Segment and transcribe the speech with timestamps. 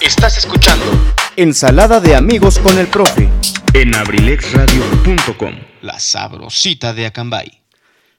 [0.00, 0.84] Estás escuchando
[1.36, 3.28] Ensalada de amigos con el profe.
[3.72, 5.54] en abrilexradio.com.
[5.82, 7.62] La sabrosita de Acambay.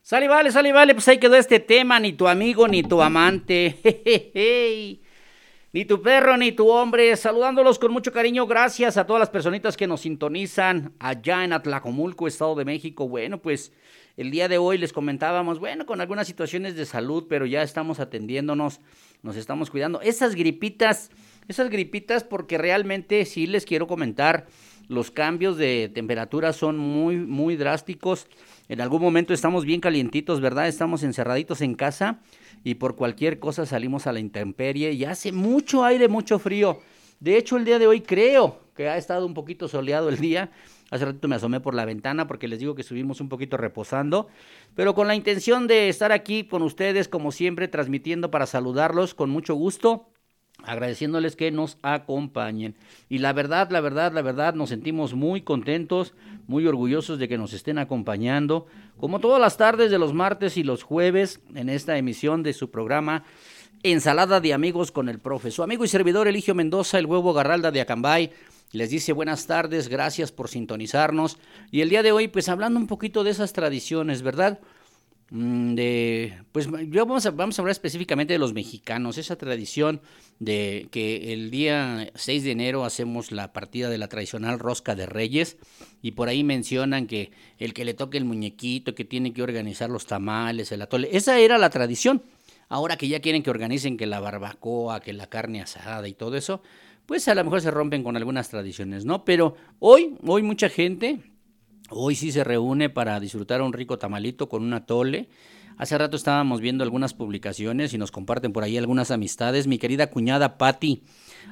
[0.01, 3.77] Sale, vale, sale, vale, pues ahí quedó este tema, ni tu amigo, ni tu amante,
[3.83, 5.01] jejeje.
[5.73, 9.75] ni tu perro, ni tu hombre, saludándolos con mucho cariño, gracias a todas las personitas
[9.75, 13.09] que nos sintonizan allá en Atlacomulco, Estado de México.
[13.09, 13.73] Bueno, pues
[14.17, 17.99] el día de hoy les comentábamos, bueno, con algunas situaciones de salud, pero ya estamos
[17.99, 18.79] atendiéndonos,
[19.23, 20.01] nos estamos cuidando.
[20.01, 21.11] Esas gripitas,
[21.47, 24.47] esas gripitas, porque realmente sí les quiero comentar,
[24.87, 28.27] los cambios de temperatura son muy, muy drásticos.
[28.69, 30.67] En algún momento estamos bien calientitos, ¿verdad?
[30.67, 32.21] Estamos encerraditos en casa
[32.63, 36.79] y por cualquier cosa salimos a la intemperie y hace mucho aire, mucho frío.
[37.19, 40.51] De hecho, el día de hoy creo que ha estado un poquito soleado el día.
[40.95, 44.29] Hace ratito me asomé por la ventana porque les digo que estuvimos un poquito reposando,
[44.75, 49.29] pero con la intención de estar aquí con ustedes, como siempre, transmitiendo para saludarlos con
[49.29, 50.07] mucho gusto
[50.63, 52.75] agradeciéndoles que nos acompañen.
[53.09, 56.13] Y la verdad, la verdad, la verdad, nos sentimos muy contentos,
[56.47, 58.65] muy orgullosos de que nos estén acompañando,
[58.97, 62.71] como todas las tardes de los martes y los jueves, en esta emisión de su
[62.71, 63.25] programa
[63.83, 65.51] Ensalada de Amigos con el Profe.
[65.51, 68.31] Su amigo y servidor Eligio Mendoza, el huevo Garralda de Acambay,
[68.75, 71.37] les dice buenas tardes, gracias por sintonizarnos.
[71.71, 74.59] Y el día de hoy, pues hablando un poquito de esas tradiciones, ¿verdad?
[75.31, 80.01] Mm, de pues yo vamos a, vamos a hablar específicamente de los mexicanos, esa tradición
[80.37, 85.07] de que el día 6 de enero hacemos la partida de la tradicional rosca de
[85.07, 85.57] reyes
[86.03, 89.89] y por ahí mencionan que el que le toque el muñequito, que tiene que organizar
[89.89, 92.21] los tamales, el atole, esa era la tradición.
[92.67, 96.35] Ahora que ya quieren que organicen que la barbacoa, que la carne asada y todo
[96.35, 96.61] eso,
[97.05, 99.25] pues a lo mejor se rompen con algunas tradiciones, ¿no?
[99.25, 101.35] Pero hoy, hoy mucha gente
[101.89, 105.29] Hoy sí se reúne para disfrutar un rico tamalito con un atole.
[105.77, 109.67] Hace rato estábamos viendo algunas publicaciones y nos comparten por ahí algunas amistades.
[109.67, 111.03] Mi querida cuñada Patti,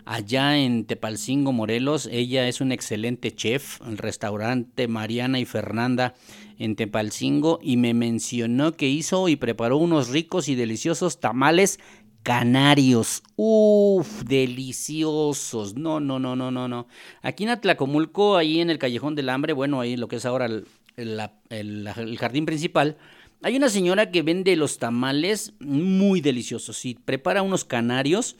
[0.05, 6.15] allá en Tepalcingo, Morelos, ella es un excelente chef, el restaurante Mariana y Fernanda
[6.57, 11.79] en Tepalcingo, y me mencionó que hizo y preparó unos ricos y deliciosos tamales
[12.23, 13.21] canarios.
[13.35, 15.75] Uf, deliciosos.
[15.75, 16.87] No, no, no, no, no, no.
[17.21, 20.47] Aquí en Atlacomulco, ahí en el Callejón del Hambre, bueno, ahí lo que es ahora
[20.95, 22.97] el, jardín principal,
[23.41, 28.37] hay una señora que vende los tamales muy deliciosos y prepara unos canarios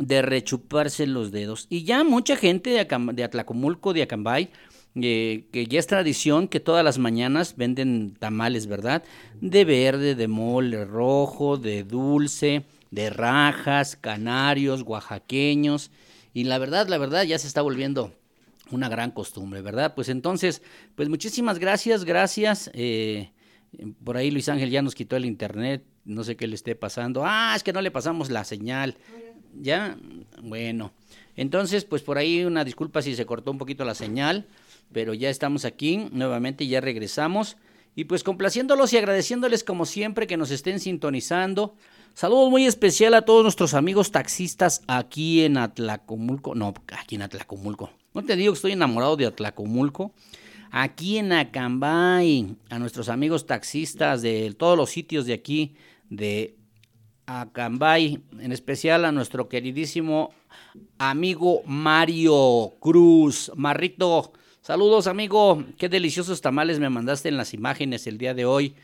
[0.00, 1.68] de rechuparse los dedos.
[1.70, 4.50] Y ya mucha gente de Atlacomulco, de Acambay,
[4.98, 9.04] eh, que ya es tradición que todas las mañanas venden tamales, ¿verdad?
[9.40, 15.90] De verde, de mole rojo, de dulce, de rajas, canarios, oaxaqueños.
[16.32, 18.12] Y la verdad, la verdad, ya se está volviendo
[18.70, 19.94] una gran costumbre, ¿verdad?
[19.94, 20.62] Pues entonces,
[20.94, 22.70] pues muchísimas gracias, gracias.
[22.74, 23.30] Eh,
[24.04, 27.22] por ahí Luis Ángel ya nos quitó el internet, no sé qué le esté pasando.
[27.24, 28.96] Ah, es que no le pasamos la señal.
[29.54, 29.96] Ya,
[30.42, 30.92] bueno.
[31.36, 34.46] Entonces, pues por ahí una disculpa si se cortó un poquito la señal,
[34.92, 37.56] pero ya estamos aquí nuevamente, ya regresamos.
[37.94, 41.74] Y pues complaciéndolos y agradeciéndoles como siempre que nos estén sintonizando.
[42.16, 46.54] Saludos muy especial a todos nuestros amigos taxistas aquí en Atlacomulco.
[46.54, 47.90] No, aquí en Atlacomulco.
[48.14, 50.14] No te digo que estoy enamorado de Atlacomulco
[50.70, 55.74] aquí en Acambay, a nuestros amigos taxistas de todos los sitios de aquí,
[56.08, 56.56] de
[57.26, 60.32] Acambay, en especial a nuestro queridísimo
[60.96, 63.52] amigo Mario Cruz.
[63.56, 64.32] Marrito,
[64.62, 68.74] saludos amigo, qué deliciosos tamales me mandaste en las imágenes el día de hoy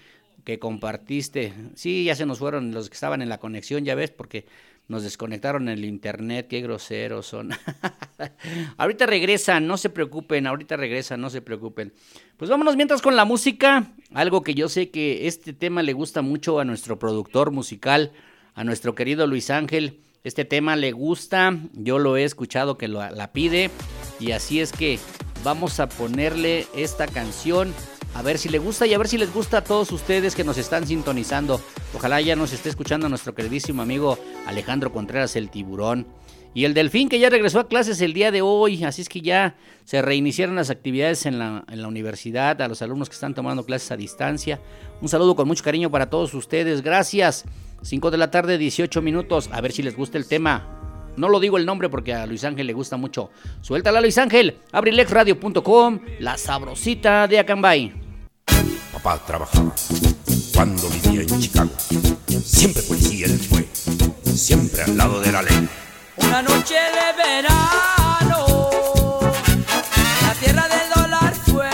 [0.44, 1.52] que compartiste.
[1.74, 4.46] Sí, ya se nos fueron los que estaban en la conexión, ya ves, porque
[4.88, 7.50] nos desconectaron el internet, qué groseros son.
[8.76, 11.92] ahorita regresan, no se preocupen, ahorita regresan, no se preocupen.
[12.36, 16.22] Pues vámonos mientras con la música, algo que yo sé que este tema le gusta
[16.22, 18.12] mucho a nuestro productor musical,
[18.54, 20.00] a nuestro querido Luis Ángel.
[20.24, 23.70] Este tema le gusta, yo lo he escuchado que lo, la pide
[24.20, 24.98] y así es que
[25.42, 27.74] vamos a ponerle esta canción
[28.14, 30.44] a ver si le gusta y a ver si les gusta a todos ustedes que
[30.44, 31.60] nos están sintonizando.
[31.94, 36.06] Ojalá ya nos esté escuchando nuestro queridísimo amigo Alejandro Contreras el tiburón.
[36.54, 39.22] Y el delfín que ya regresó a clases el día de hoy, así es que
[39.22, 43.90] ya se reiniciaron las actividades en la, universidad, a los alumnos que están tomando clases
[43.90, 44.60] a distancia.
[45.00, 47.44] Un saludo con mucho cariño para todos ustedes, gracias.
[47.80, 50.78] 5 de la tarde, 18 minutos, a ver si les gusta el tema.
[51.16, 53.30] No lo digo el nombre porque a Luis Ángel le gusta mucho.
[53.62, 58.01] Suéltala Luis Ángel, abrilexradio.com, la sabrosita de Acambay
[59.02, 59.72] papá trabajaba
[60.54, 61.70] cuando vivía en Chicago.
[62.44, 63.68] Siempre policía él fue,
[64.34, 65.68] siempre al lado de la ley.
[66.16, 68.46] Una noche de verano,
[70.22, 71.70] la tierra del dólar fue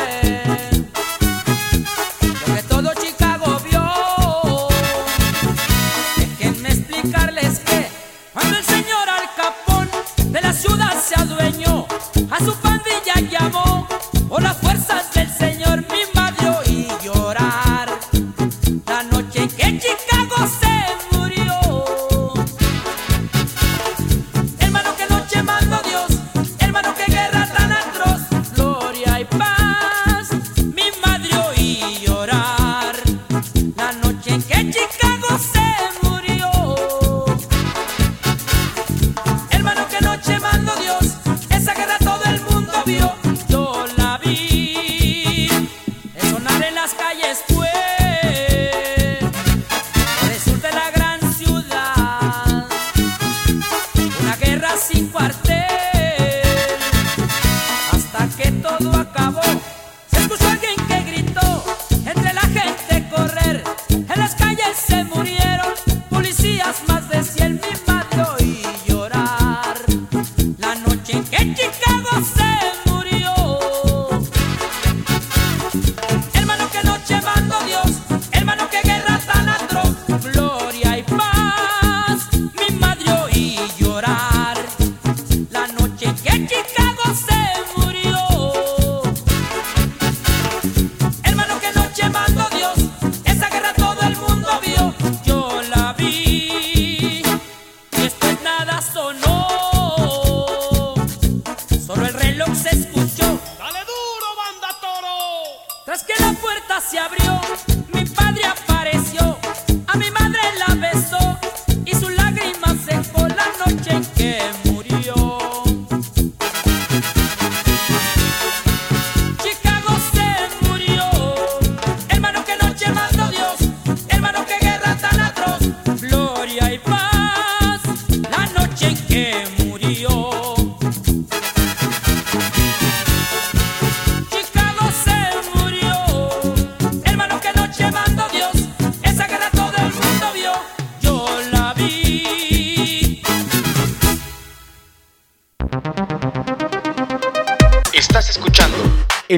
[2.47, 4.69] lo que todo Chicago vio.
[6.17, 7.89] Déjenme explicarles que
[8.33, 9.91] cuando el señor Al Capón
[10.33, 11.87] de la ciudad se adueñó,
[12.31, 13.87] a su pandilla llamó
[14.29, 15.18] por las fuerzas de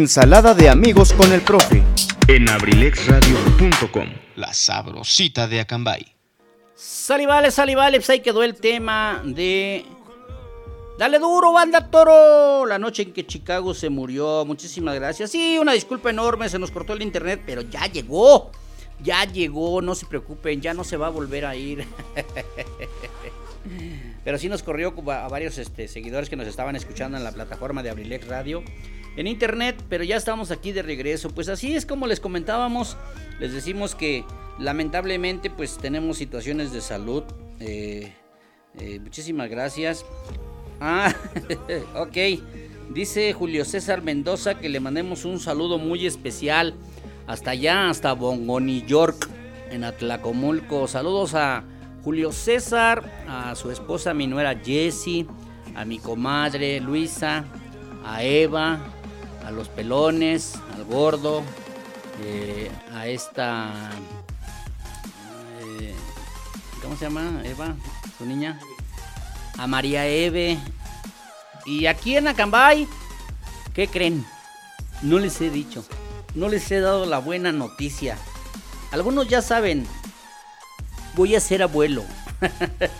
[0.00, 1.82] Ensalada de amigos con el profe.
[2.26, 4.08] en abrilexradio.com.
[4.34, 6.16] La sabrosita de Acambay.
[6.74, 9.84] Salivales, salivales, pues ahí quedó el tema de...
[10.98, 12.64] Dale duro, banda toro.
[12.64, 14.46] La noche en que Chicago se murió.
[14.46, 15.32] Muchísimas gracias.
[15.32, 18.50] Sí, una disculpa enorme, se nos cortó el internet, pero ya llegó.
[19.02, 21.86] Ya llegó, no se preocupen, ya no se va a volver a ir.
[24.24, 27.82] Pero sí nos corrió a varios este, seguidores que nos estaban escuchando en la plataforma
[27.82, 28.62] de Abrilex Radio
[29.16, 31.30] en internet, pero ya estamos aquí de regreso.
[31.30, 32.96] Pues así es como les comentábamos,
[33.38, 34.24] les decimos que
[34.58, 37.24] lamentablemente pues tenemos situaciones de salud.
[37.58, 38.12] Eh,
[38.78, 40.04] eh, muchísimas gracias.
[40.80, 41.14] Ah,
[41.96, 42.16] ok.
[42.90, 46.74] Dice Julio César Mendoza que le mandemos un saludo muy especial
[47.26, 49.28] hasta allá, hasta Bongo, New York,
[49.70, 50.88] en Atlacomulco.
[50.88, 51.62] Saludos a
[52.02, 55.26] Julio César, a su esposa, mi nuera Jessie,
[55.76, 57.44] a mi comadre Luisa,
[58.04, 58.80] a Eva,
[59.44, 61.42] a los pelones, al gordo,
[62.22, 63.72] eh, a esta...
[65.62, 65.94] eh,
[66.82, 67.42] ¿Cómo se llama?
[67.44, 67.74] Eva,
[68.18, 68.58] su niña.
[69.58, 70.58] A María Eve.
[71.66, 72.88] Y aquí en Acambay,
[73.74, 74.24] ¿qué creen?
[75.02, 75.84] No les he dicho,
[76.34, 78.16] no les he dado la buena noticia.
[78.92, 79.86] Algunos ya saben,
[81.14, 82.04] voy a ser abuelo.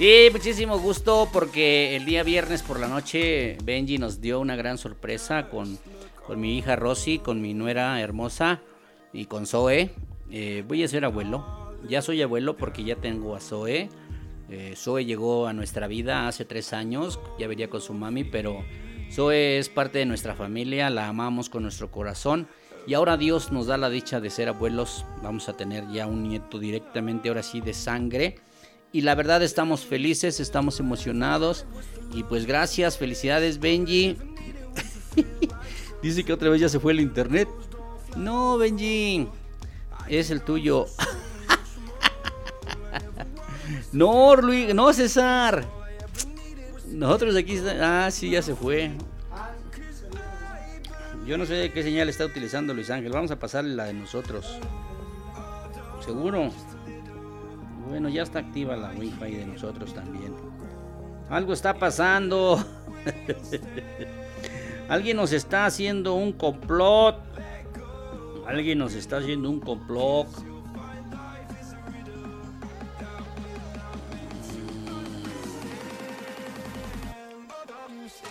[0.00, 4.78] sí, muchísimo gusto porque el día viernes por la noche Benji nos dio una gran
[4.78, 5.78] sorpresa con,
[6.26, 8.62] con mi hija Rosy, con mi nuera hermosa
[9.12, 9.90] y con Zoe.
[10.30, 11.74] Eh, voy a ser abuelo.
[11.86, 13.90] Ya soy abuelo porque ya tengo a Zoe.
[14.48, 18.64] Eh, Zoe llegó a nuestra vida hace tres años, ya venía con su mami, pero
[19.12, 22.48] Zoe es parte de nuestra familia, la amamos con nuestro corazón.
[22.86, 25.04] Y ahora Dios nos da la dicha de ser abuelos.
[25.22, 28.36] Vamos a tener ya un nieto directamente, ahora sí, de sangre.
[28.92, 31.64] Y la verdad estamos felices, estamos emocionados.
[32.12, 34.16] Y pues gracias, felicidades Benji.
[36.02, 37.48] Dice que otra vez ya se fue el internet.
[38.16, 39.28] No, Benji.
[40.08, 40.86] Es el tuyo.
[43.92, 45.64] no, Luis, no, César.
[46.88, 47.58] Nosotros aquí...
[47.80, 48.90] Ah, sí, ya se fue.
[51.24, 53.12] Yo no sé qué señal está utilizando Luis Ángel.
[53.12, 54.58] Vamos a pasarle la de nosotros.
[56.04, 56.50] ¿Seguro?
[57.88, 60.34] Bueno, ya está activa la wifi de nosotros también.
[61.28, 62.64] Algo está pasando.
[64.88, 67.16] Alguien nos está haciendo un complot.
[68.46, 70.28] Alguien nos está haciendo un complot.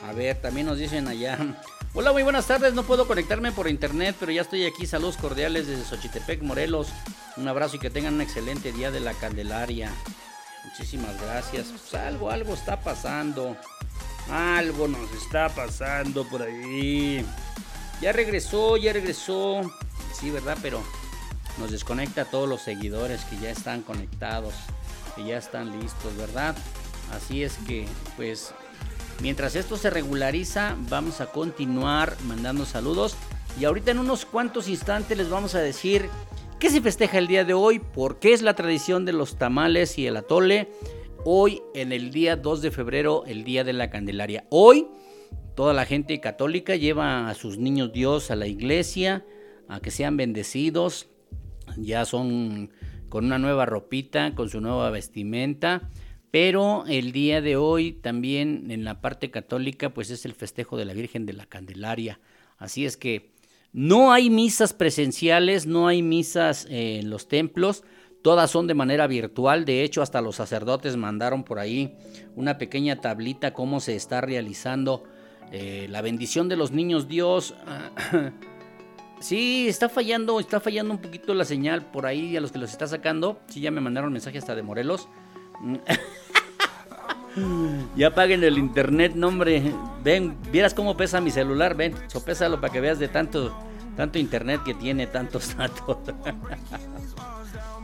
[0.06, 1.38] A ver, también nos dicen allá.
[1.96, 2.76] Hola, muy buenas tardes.
[2.76, 4.86] No puedo conectarme por internet, pero ya estoy aquí.
[4.86, 6.90] Saludos cordiales desde Xochitepec, Morelos.
[7.36, 9.92] Un abrazo y que tengan un excelente día de la Candelaria.
[10.66, 11.68] Muchísimas gracias.
[11.68, 13.58] Pues algo, algo está pasando.
[14.30, 17.26] Algo nos está pasando por ahí.
[18.02, 19.62] Ya regresó, ya regresó.
[20.14, 20.60] Sí, ¿verdad?
[20.62, 20.84] Pero
[21.58, 24.54] nos desconecta a todos los seguidores que ya están conectados,
[25.16, 26.56] que ya están listos, ¿verdad?
[27.12, 28.54] Así es que, pues,
[29.22, 33.16] mientras esto se regulariza, vamos a continuar mandando saludos.
[33.60, 36.10] Y ahorita en unos cuantos instantes les vamos a decir
[36.60, 39.98] qué se festeja el día de hoy, por qué es la tradición de los tamales
[39.98, 40.70] y el atole.
[41.26, 44.46] Hoy, en el día 2 de febrero, el día de la Candelaria.
[44.50, 44.88] Hoy,
[45.56, 49.26] toda la gente católica lleva a sus niños Dios a la iglesia,
[49.68, 51.10] a que sean bendecidos.
[51.78, 52.72] Ya son
[53.10, 55.90] con una nueva ropita, con su nueva vestimenta.
[56.32, 60.86] Pero el día de hoy también en la parte católica pues es el festejo de
[60.86, 62.20] la Virgen de la Candelaria.
[62.58, 63.32] Así es que
[63.72, 67.84] no hay misas presenciales, no hay misas eh, en los templos,
[68.22, 69.66] todas son de manera virtual.
[69.66, 71.96] De hecho, hasta los sacerdotes mandaron por ahí
[72.36, 75.04] una pequeña tablita cómo se está realizando
[75.52, 77.56] eh, la bendición de los niños Dios.
[79.22, 82.72] Sí, está fallando, está fallando un poquito la señal por ahí a los que los
[82.72, 83.42] está sacando.
[83.48, 85.10] Sí, ya me mandaron mensaje hasta de Morelos.
[87.96, 89.74] ya paguen el internet, no hombre.
[90.04, 93.56] Ven, vieras cómo pesa mi celular, ven, sopésalo para que veas de tanto,
[93.96, 95.98] tanto internet que tiene, tantos datos.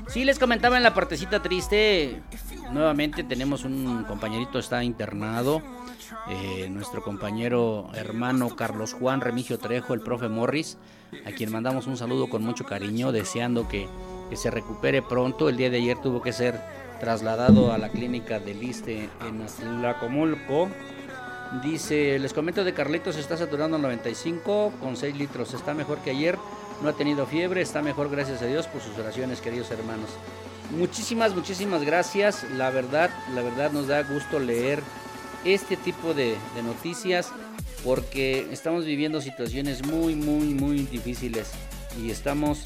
[0.07, 2.21] sí, les comentaba en la partecita triste.
[2.71, 5.61] Nuevamente tenemos un compañerito, está internado.
[6.27, 10.77] Eh, nuestro compañero hermano Carlos Juan Remigio Trejo, el profe Morris,
[11.25, 13.87] a quien mandamos un saludo con mucho cariño, deseando que,
[14.29, 15.49] que se recupere pronto.
[15.49, 16.59] El día de ayer tuvo que ser
[16.99, 20.69] trasladado a la clínica del Liste en Atlacomulco.
[21.63, 26.11] Dice, les comento de Carlitos, está saturando al 95 con 6 litros, está mejor que
[26.11, 26.37] ayer,
[26.81, 30.09] no ha tenido fiebre, está mejor gracias a Dios por sus oraciones, queridos hermanos.
[30.71, 34.81] Muchísimas, muchísimas gracias, la verdad, la verdad nos da gusto leer
[35.45, 37.31] este tipo de noticias
[37.83, 41.51] porque estamos viviendo situaciones muy, muy, muy difíciles
[42.01, 42.63] y estamos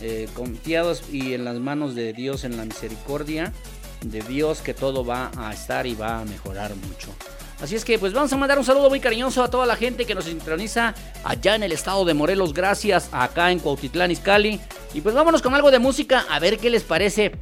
[0.00, 3.52] eh, confiados y en las manos de Dios, en la misericordia
[4.04, 7.08] de Dios, que todo va a estar y va a mejorar mucho.
[7.62, 10.04] Así es que pues vamos a mandar un saludo muy cariñoso a toda la gente
[10.04, 14.58] que nos sintoniza allá en el estado de Morelos, gracias, acá en Cuautitlán, Izcalli.
[14.94, 17.32] Y pues vámonos con algo de música, a ver qué les parece.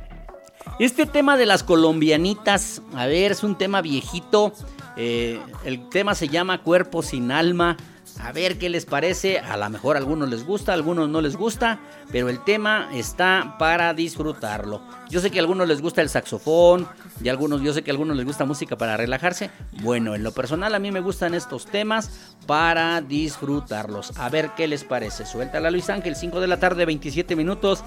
[0.79, 4.53] Este tema de las colombianitas, a ver, es un tema viejito.
[4.97, 7.79] Eh, el tema se llama Cuerpo sin alma.
[8.23, 9.39] A ver qué les parece.
[9.39, 11.81] A lo mejor a algunos les gusta, a algunos no les gusta.
[12.13, 14.83] Pero el tema está para disfrutarlo.
[15.09, 16.87] Yo sé que a algunos les gusta el saxofón.
[17.23, 19.51] Y a algunos, yo sé que a algunos les gusta música para relajarse.
[19.83, 24.19] Bueno, en lo personal a mí me gustan estos temas para disfrutarlos.
[24.19, 25.27] A ver qué les parece.
[25.27, 27.85] Suéltala Luis Ángel, 5 de la tarde, 27 minutos.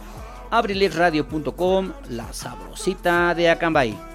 [0.51, 4.12] Abrilesradio.com, la sabrosita de Acambay.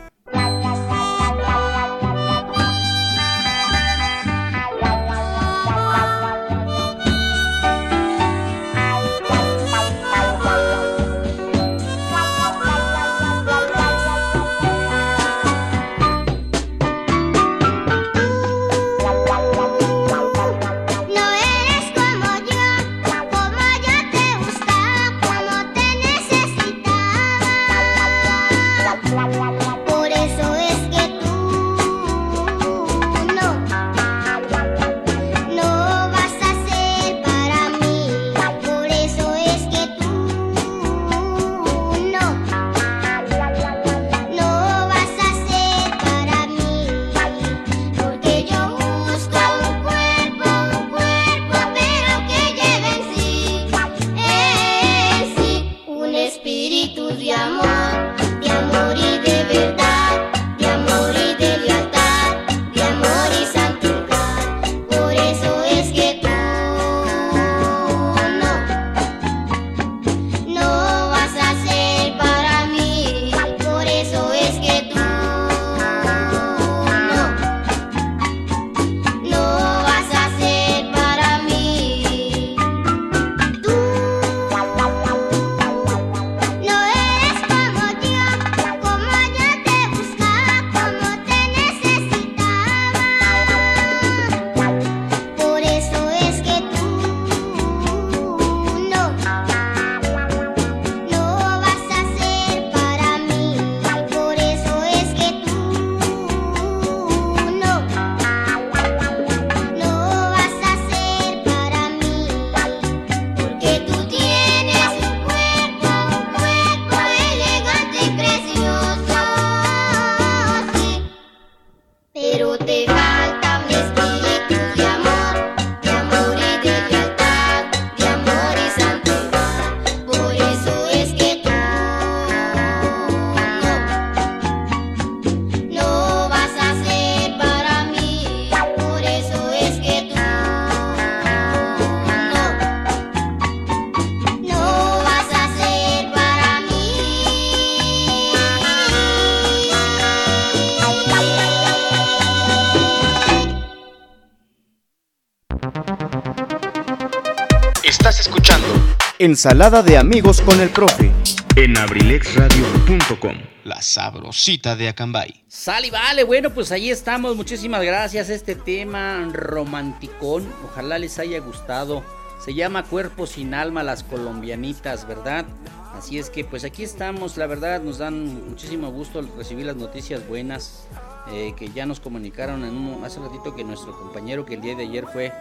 [159.21, 161.11] Ensalada de amigos con el profe.
[161.57, 163.37] en abrilexradio.com.
[163.65, 165.43] La sabrosita de Acambay.
[165.49, 167.35] Sal y vale, bueno, pues ahí estamos.
[167.35, 168.31] Muchísimas gracias.
[168.31, 170.49] Este tema romanticón.
[170.65, 172.05] Ojalá les haya gustado.
[172.39, 175.47] Se llama Cuerpo sin alma, las colombianitas, ¿verdad?
[175.95, 177.37] Así es que pues aquí estamos.
[177.37, 180.87] La verdad nos dan muchísimo gusto recibir las noticias buenas
[181.33, 184.77] eh, que ya nos comunicaron en un, hace ratito que nuestro compañero que el día
[184.77, 185.33] de ayer fue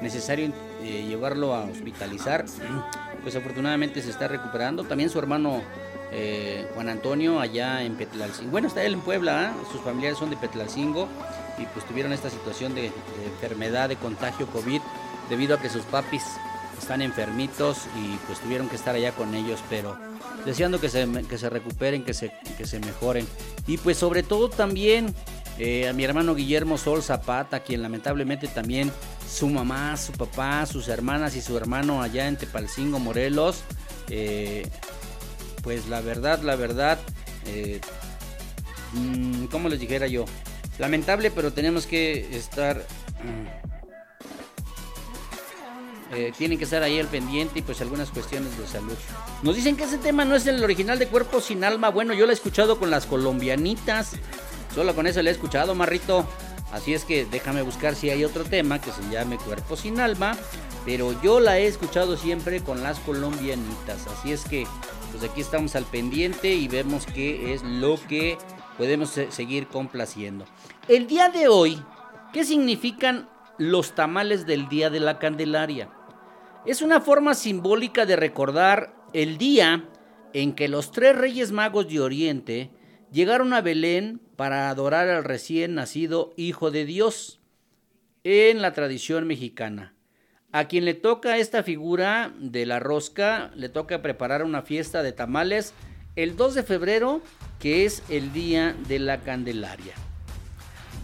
[0.00, 2.44] necesario eh, llevarlo a hospitalizar.
[3.24, 4.84] Pues afortunadamente se está recuperando.
[4.84, 5.62] También su hermano
[6.12, 8.52] eh, Juan Antonio allá en Petlalcingo.
[8.52, 9.72] Bueno, está él en Puebla, ¿ah?
[9.72, 11.08] sus familiares son de Petlalcingo
[11.58, 12.92] y pues tuvieron esta situación de,
[13.24, 14.80] enfermedad, de contagio COVID
[15.28, 16.22] debido a que sus papis
[16.78, 19.98] están enfermitos y pues tuvieron que estar allá con ellos, pero
[20.44, 23.26] deseando que se, que se recuperen, que se, que se mejoren.
[23.66, 25.12] Y pues sobre todo también
[25.58, 28.92] eh, a mi hermano Guillermo Sol Zapata, quien lamentablemente también
[29.34, 33.64] su mamá, su papá, sus hermanas y su hermano allá en Tepalcingo, Morelos,
[34.08, 34.68] eh,
[35.62, 36.98] pues la verdad, la verdad,
[37.46, 37.80] eh,
[38.92, 40.24] mm, ¿cómo les dijera yo?
[40.78, 42.86] Lamentable, pero tenemos que estar...
[46.12, 48.96] eh, tienen que estar ahí al pendiente y pues algunas cuestiones de salud.
[49.42, 51.90] Nos dicen que ese tema no es el original de Cuerpo sin Alma.
[51.90, 54.12] Bueno, yo lo he escuchado con las colombianitas.
[54.74, 56.24] Solo con eso lo he escuchado, Marrito.
[56.74, 60.36] Así es que déjame buscar si hay otro tema que se llame Cuerpo sin Alma.
[60.84, 64.06] Pero yo la he escuchado siempre con las colombianitas.
[64.08, 64.66] Así es que
[65.12, 68.36] pues aquí estamos al pendiente y vemos qué es lo que
[68.76, 70.44] podemos se- seguir complaciendo.
[70.88, 71.80] El día de hoy,
[72.32, 75.90] ¿qué significan los tamales del Día de la Candelaria?
[76.66, 79.88] Es una forma simbólica de recordar el día
[80.32, 82.70] en que los tres reyes magos de Oriente
[83.12, 87.40] llegaron a Belén para adorar al recién nacido Hijo de Dios
[88.24, 89.94] en la tradición mexicana.
[90.52, 95.12] A quien le toca esta figura de la rosca, le toca preparar una fiesta de
[95.12, 95.74] tamales
[96.16, 97.22] el 2 de febrero,
[97.58, 99.94] que es el día de la Candelaria.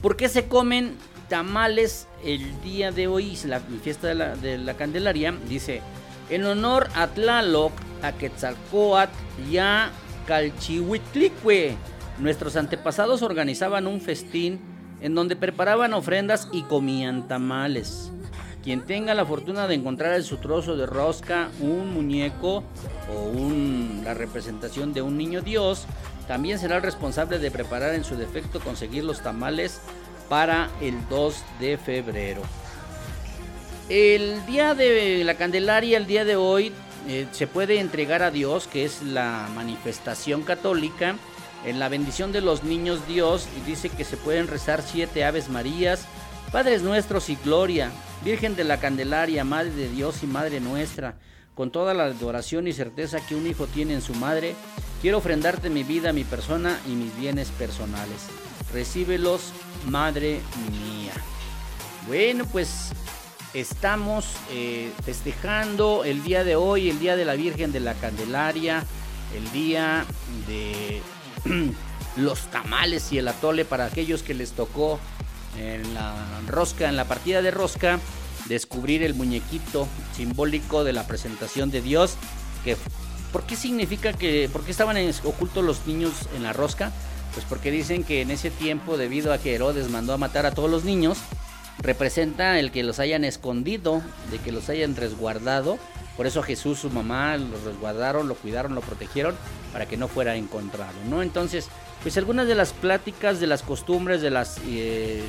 [0.02, 0.94] ¿Por qué se comen
[1.28, 5.34] tamales el día de hoy, la fiesta de la, de la Candelaria?
[5.48, 5.82] Dice,
[6.30, 9.12] en honor a Tlaloc, a Quetzalcoatl
[9.50, 9.90] y a
[10.26, 11.76] Calchihuitlicue.
[12.20, 14.60] Nuestros antepasados organizaban un festín
[15.00, 18.10] en donde preparaban ofrendas y comían tamales.
[18.62, 22.62] Quien tenga la fortuna de encontrar en su trozo de rosca un muñeco
[23.10, 25.86] o un- la representación de un niño Dios,
[26.28, 29.80] también será el responsable de preparar en su defecto conseguir los tamales
[30.28, 32.42] para el 2 de febrero.
[33.88, 36.70] El día de la Candelaria, el día de hoy,
[37.08, 41.16] eh, se puede entregar a Dios, que es la manifestación católica,
[41.64, 46.06] en la bendición de los niños Dios, dice que se pueden rezar siete Aves Marías,
[46.52, 47.90] Padres nuestros y Gloria,
[48.24, 51.16] Virgen de la Candelaria, Madre de Dios y Madre nuestra,
[51.54, 54.54] con toda la adoración y certeza que un hijo tiene en su madre,
[55.02, 58.26] quiero ofrendarte mi vida, mi persona y mis bienes personales.
[58.72, 59.52] Recíbelos,
[59.86, 61.12] Madre mía.
[62.06, 62.92] Bueno, pues
[63.54, 68.84] estamos eh, festejando el día de hoy, el día de la Virgen de la Candelaria,
[69.34, 70.04] el día
[70.46, 71.02] de
[72.16, 74.98] los tamales y el atole para aquellos que les tocó
[75.58, 76.14] en la
[76.46, 77.98] rosca, en la partida de rosca,
[78.46, 82.16] descubrir el muñequito simbólico de la presentación de Dios.
[82.64, 82.76] Que,
[83.32, 86.92] ¿Por qué significa que, por qué estaban ocultos los niños en la rosca?
[87.34, 90.52] Pues porque dicen que en ese tiempo, debido a que Herodes mandó a matar a
[90.52, 91.18] todos los niños,
[91.78, 95.78] representa el que los hayan escondido, de que los hayan resguardado.
[96.20, 99.34] Por eso Jesús, su mamá, los resguardaron, lo cuidaron, lo protegieron
[99.72, 101.22] para que no fuera encontrado, ¿no?
[101.22, 101.68] Entonces,
[102.02, 105.22] pues algunas de las pláticas, de las costumbres, de las eh,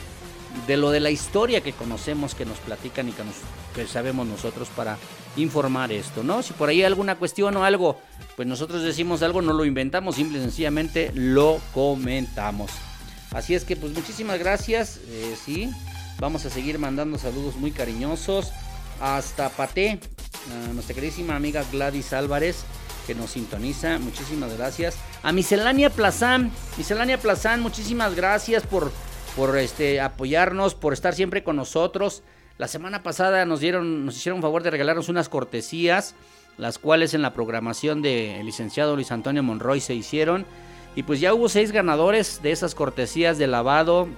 [0.67, 4.67] de lo de la historia que conocemos, que nos platican y que, nos, sabemos nosotros
[4.75, 4.97] para
[5.37, 6.43] informar esto, ¿no?
[6.43, 7.97] Si por ahí hay alguna cuestión o algo,
[8.35, 12.69] pues nosotros decimos algo, no lo inventamos, simple y sencillamente lo comentamos.
[13.31, 15.71] Así es que pues muchísimas gracias, eh, sí,
[16.19, 18.51] vamos a seguir mandando saludos muy cariñosos
[18.99, 20.01] hasta Paté,
[20.73, 22.65] nuestra queridísima amiga Gladys Álvarez
[23.05, 24.97] que nos sintoniza, muchísimas gracias.
[25.23, 28.91] A Miscelánea Plazán, Miscelánea Plazán, muchísimas gracias por,
[29.35, 32.23] por este, apoyarnos, por estar siempre con nosotros.
[32.57, 36.15] La semana pasada nos dieron, nos hicieron favor de regalarnos unas cortesías,
[36.57, 40.45] las cuales en la programación del licenciado Luis Antonio Monroy se hicieron.
[40.95, 44.09] Y pues ya hubo seis ganadores de esas cortesías de lavado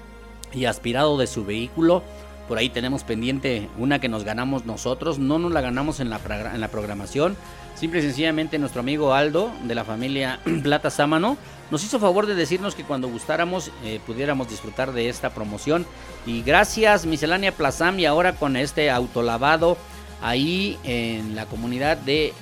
[0.51, 2.03] y aspirado de su vehículo.
[2.47, 5.19] Por ahí tenemos pendiente una que nos ganamos nosotros.
[5.19, 6.19] No nos la ganamos en la,
[6.53, 7.37] en la programación.
[7.75, 11.37] Simple y sencillamente nuestro amigo Aldo de la familia Plata Sámano
[11.71, 15.87] nos hizo favor de decirnos que cuando gustáramos eh, pudiéramos disfrutar de esta promoción.
[16.25, 19.77] Y gracias Miscelánea Plazam y ahora con este autolavado
[20.21, 22.33] ahí en la comunidad de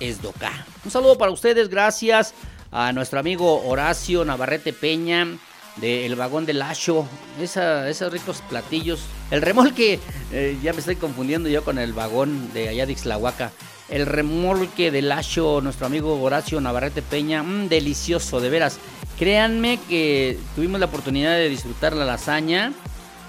[0.00, 0.50] Esdoca.
[0.84, 2.34] Un saludo para ustedes, gracias
[2.72, 5.28] a nuestro amigo Horacio Navarrete Peña
[5.76, 7.06] del vagón del Lacho,
[7.40, 9.00] esa, esos ricos platillos.
[9.30, 9.98] El remolque,
[10.32, 13.50] eh, ya me estoy confundiendo yo con el vagón de allá de Ixtlahuaca.
[13.88, 18.78] El remolque del Lacho, nuestro amigo Horacio Navarrete Peña, mm, delicioso, de veras.
[19.18, 22.72] Créanme que tuvimos la oportunidad de disfrutar la lasaña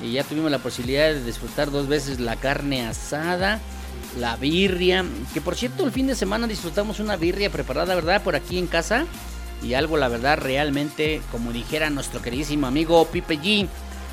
[0.01, 3.59] y ya tuvimos la posibilidad de disfrutar dos veces la carne asada,
[4.19, 8.21] la birria, que por cierto el fin de semana disfrutamos una birria preparada, ¿verdad?
[8.21, 9.05] Por aquí en casa
[9.63, 13.67] y algo, la verdad, realmente, como dijera nuestro queridísimo amigo Pipe G,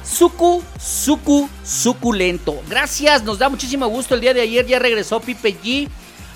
[0.05, 2.61] sucu, sucu, suculento.
[2.69, 4.15] Gracias, nos da muchísimo gusto.
[4.15, 5.89] El día de ayer ya regresó Pipe G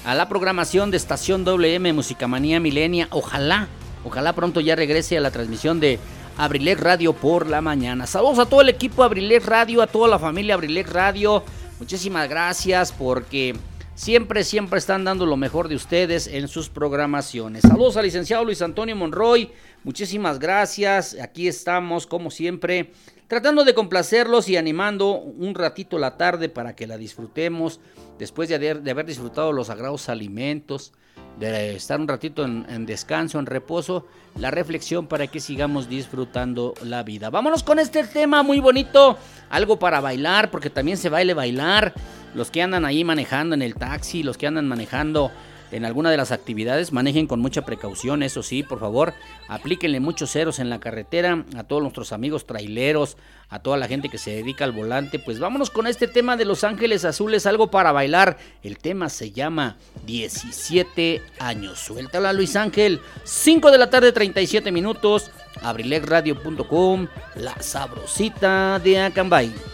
[0.04, 3.08] a la programación de Estación WM Musicamanía Milenia.
[3.10, 3.68] Ojalá,
[4.04, 5.98] ojalá pronto ya regrese a la transmisión de
[6.36, 8.06] Abrilex Radio por la mañana.
[8.06, 11.44] Saludos a todo el equipo Abrilex Radio, a toda la familia Abrilex Radio.
[11.78, 13.54] Muchísimas gracias porque
[13.94, 17.62] Siempre, siempre están dando lo mejor de ustedes en sus programaciones.
[17.62, 19.52] Saludos al licenciado Luis Antonio Monroy.
[19.84, 21.16] Muchísimas gracias.
[21.22, 22.90] Aquí estamos, como siempre,
[23.28, 27.78] tratando de complacerlos y animando un ratito la tarde para que la disfrutemos
[28.18, 30.92] después de haber, disfrutado los sagrados alimentos,
[31.38, 34.08] de estar un ratito en, en descanso, en reposo,
[34.40, 37.30] la reflexión para que sigamos disfrutando la vida.
[37.30, 39.16] Vámonos con este tema muy bonito,
[39.50, 41.94] algo para bailar, porque también se baile bailar.
[42.34, 45.30] Los que andan ahí manejando en el taxi, los que andan manejando
[45.70, 49.12] en alguna de las actividades, manejen con mucha precaución, eso sí, por favor,
[49.48, 53.16] aplíquenle muchos ceros en la carretera a todos nuestros amigos traileros,
[53.48, 55.18] a toda la gente que se dedica al volante.
[55.18, 58.38] Pues vámonos con este tema de Los Ángeles Azules, algo para bailar.
[58.62, 61.80] El tema se llama 17 años.
[61.80, 69.73] Suéltala Luis Ángel, 5 de la tarde, 37 minutos, abrilegradio.com, la sabrosita de Acambay.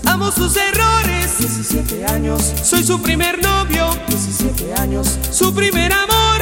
[0.11, 2.53] Amo sus errores, 17 años.
[2.63, 5.17] Soy su primer novio, 17 años.
[5.31, 6.41] Su primer amor.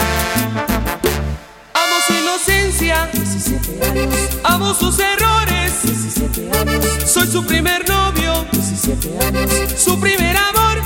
[1.75, 4.15] Amo su inocencia, 17 años.
[4.43, 6.83] Amo sus errores, 17 años.
[7.05, 9.51] Soy su primer novio, 17 años.
[9.77, 10.79] Su primer amor.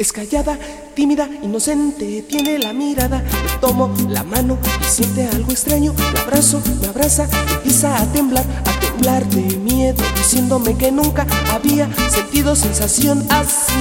[0.00, 0.58] Es callada,
[0.96, 3.22] tímida, inocente, tiene la mirada.
[3.22, 5.94] Le tomo la mano y siente algo extraño.
[6.12, 11.88] La abrazo, me abraza, empieza a temblar, a temblar de miedo, diciéndome que nunca había
[12.08, 13.74] sentido sensación así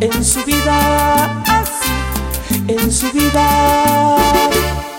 [0.00, 4.16] en su vida, así en su vida.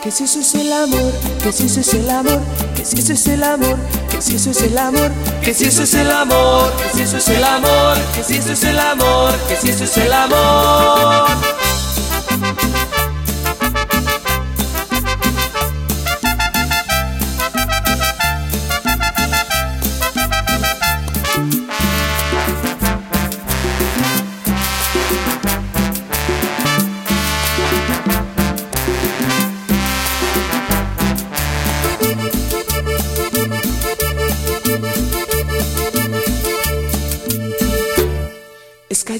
[0.01, 1.13] Que si eso es el amor,
[1.43, 2.41] que si eso es el amor,
[2.75, 3.77] que si eso es el amor,
[4.09, 5.11] que si eso es el amor,
[5.43, 8.53] que si eso es el amor, que si eso es el amor, que si eso
[8.53, 11.62] es el amor, que si eso es el amor.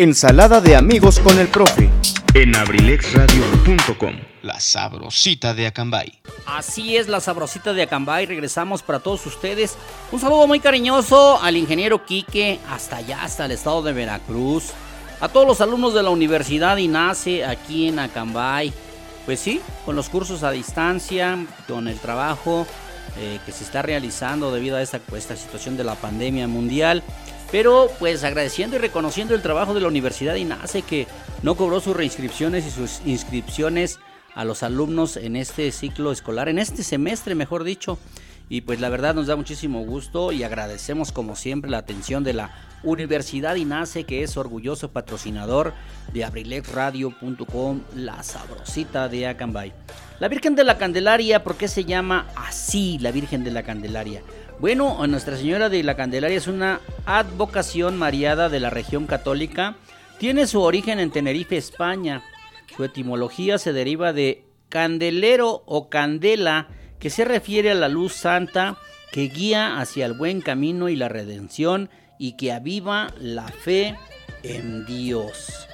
[0.00, 1.90] Ensalada de amigos con el profe.
[2.32, 4.14] en abrilexradio.com.
[4.42, 6.20] La sabrosita de Acambay.
[6.46, 8.26] Así es la sabrosita de Acambay.
[8.26, 9.76] Regresamos para todos ustedes.
[10.12, 14.66] Un saludo muy cariñoso al ingeniero Quique, hasta allá, hasta el estado de Veracruz.
[15.20, 18.72] A todos los alumnos de la Universidad INACE aquí en Acambay.
[19.26, 22.68] Pues sí, con los cursos a distancia, con el trabajo
[23.16, 27.02] eh, que se está realizando debido a esta, esta situación de la pandemia mundial.
[27.50, 31.06] Pero pues agradeciendo y reconociendo el trabajo de la Universidad INACE que
[31.42, 33.98] no cobró sus reinscripciones y sus inscripciones
[34.34, 37.98] a los alumnos en este ciclo escolar, en este semestre mejor dicho.
[38.50, 42.32] Y pues la verdad nos da muchísimo gusto y agradecemos como siempre la atención de
[42.32, 42.50] la
[42.82, 45.74] Universidad INACE que es orgulloso patrocinador
[46.12, 49.72] de abrilexradio.com, la sabrosita de Acambay.
[50.20, 54.22] La Virgen de la Candelaria, ¿por qué se llama así la Virgen de la Candelaria?
[54.60, 59.76] Bueno, Nuestra Señora de la Candelaria es una advocación mariada de la región católica.
[60.18, 62.24] Tiene su origen en Tenerife, España.
[62.76, 66.66] Su etimología se deriva de candelero o candela,
[66.98, 68.76] que se refiere a la luz santa
[69.12, 73.96] que guía hacia el buen camino y la redención y que aviva la fe
[74.42, 75.68] en Dios.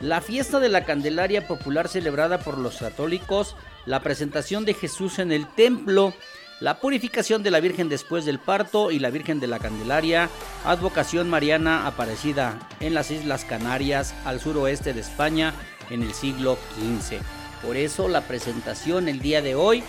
[0.00, 5.32] La fiesta de la Candelaria popular celebrada por los católicos, la presentación de Jesús en
[5.32, 6.14] el templo,
[6.60, 10.28] la purificación de la Virgen después del parto y la Virgen de la Candelaria,
[10.64, 15.54] advocación mariana aparecida en las Islas Canarias al suroeste de España
[15.88, 17.18] en el siglo XV.
[17.64, 19.82] Por eso la presentación el día de hoy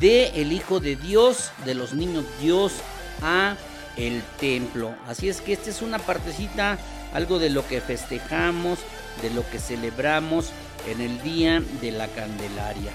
[0.00, 2.74] de el Hijo de Dios, de los niños Dios
[3.22, 3.56] a
[3.96, 4.94] el templo.
[5.06, 6.78] Así es que esta es una partecita,
[7.14, 8.80] algo de lo que festejamos,
[9.22, 10.50] de lo que celebramos
[10.88, 12.92] en el día de la Candelaria.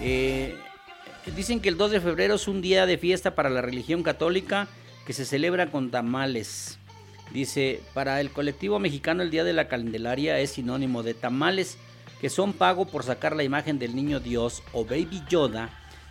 [0.00, 0.56] Eh,
[1.34, 4.68] dicen que el 2 de febrero es un día de fiesta para la religión católica
[5.06, 6.78] que se celebra con tamales.
[7.32, 11.78] Dice, para el colectivo mexicano el Día de la Candelaria es sinónimo de tamales,
[12.20, 15.70] que son pago por sacar la imagen del niño Dios o Baby Yoda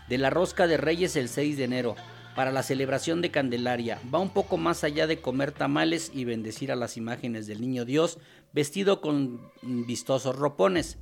[0.10, 1.96] de la rosca de Reyes el 6 de enero
[2.36, 4.00] para la celebración de Candelaria.
[4.14, 7.86] Va un poco más allá de comer tamales y bendecir a las imágenes del niño
[7.86, 8.20] Dios
[8.54, 10.98] vestido con vistosos ropones.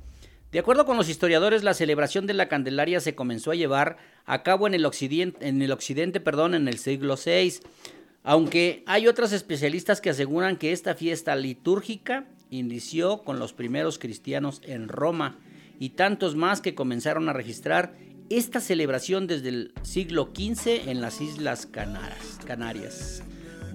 [0.54, 4.44] De acuerdo con los historiadores, la celebración de la Candelaria se comenzó a llevar a
[4.44, 7.54] cabo en el occidente, en el, occidente, perdón, en el siglo VI,
[8.22, 14.60] aunque hay otros especialistas que aseguran que esta fiesta litúrgica inició con los primeros cristianos
[14.62, 15.40] en Roma
[15.80, 17.96] y tantos más que comenzaron a registrar
[18.30, 22.38] esta celebración desde el siglo XV en las Islas Canarias.
[22.46, 23.24] Canarias.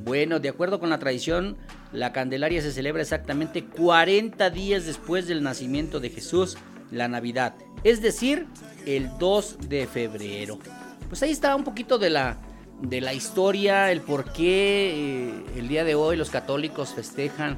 [0.05, 1.57] Bueno, de acuerdo con la tradición,
[1.91, 6.57] la Candelaria se celebra exactamente 40 días después del nacimiento de Jesús,
[6.91, 8.47] la Navidad, es decir,
[8.85, 10.59] el 2 de febrero.
[11.07, 12.37] Pues ahí está un poquito de la,
[12.81, 17.57] de la historia, el por qué eh, el día de hoy los católicos festejan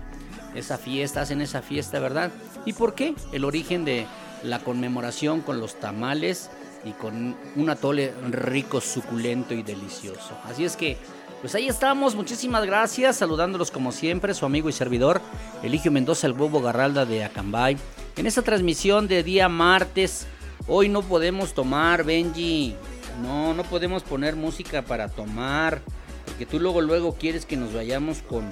[0.55, 2.31] esa fiesta, hacen esa fiesta, ¿verdad?
[2.65, 3.15] ¿Y por qué?
[3.31, 4.05] El origen de
[4.43, 6.49] la conmemoración con los tamales
[6.83, 10.37] y con un atole rico, suculento y delicioso.
[10.45, 10.97] Así es que,
[11.41, 12.15] pues ahí estamos.
[12.15, 13.17] Muchísimas gracias.
[13.17, 15.21] Saludándolos como siempre, su amigo y servidor,
[15.63, 17.77] Eligio Mendoza, el Bobo Garralda de Acambay.
[18.17, 20.27] En esta transmisión de día martes,
[20.67, 22.75] hoy no podemos tomar, Benji.
[23.23, 25.81] No, no podemos poner música para tomar.
[26.25, 28.43] Porque tú luego, luego quieres que nos vayamos con,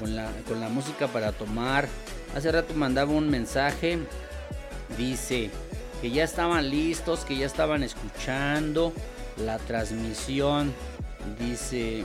[0.00, 1.86] con, la, con la música para tomar.
[2.34, 3.98] Hace rato mandaba un mensaje.
[4.96, 5.50] Dice
[6.00, 8.92] que ya estaban listos, que ya estaban escuchando
[9.36, 10.72] la transmisión.
[11.38, 12.04] Dice,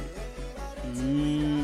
[0.96, 1.64] mm,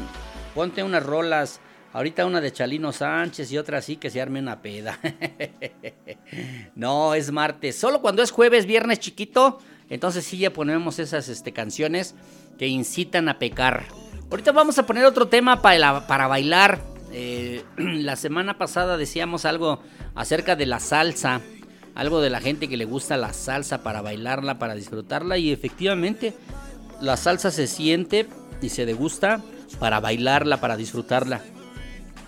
[0.55, 1.59] ponte unas rolas.
[1.95, 4.99] Ahorita una de Chalino Sánchez y otra así que se arme una peda.
[6.75, 7.77] no, es martes.
[7.77, 9.59] Solo cuando es jueves, viernes chiquito.
[9.89, 12.13] Entonces sí ya ponemos esas este, canciones
[12.59, 13.85] que incitan a pecar.
[14.29, 16.81] Ahorita vamos a poner otro tema para, para bailar.
[17.13, 19.79] Eh, la semana pasada decíamos algo
[20.15, 21.39] acerca de la salsa.
[21.93, 25.37] Algo de la gente que le gusta la salsa para bailarla, para disfrutarla.
[25.37, 26.33] Y efectivamente,
[26.99, 28.27] la salsa se siente
[28.61, 29.41] y se degusta
[29.79, 31.41] para bailarla, para disfrutarla.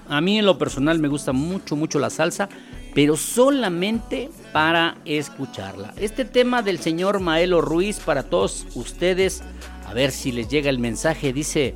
[0.09, 2.49] A mí en lo personal me gusta mucho, mucho la salsa,
[2.93, 5.93] pero solamente para escucharla.
[5.97, 9.43] Este tema del señor Maelo Ruiz para todos ustedes,
[9.85, 11.75] a ver si les llega el mensaje, dice,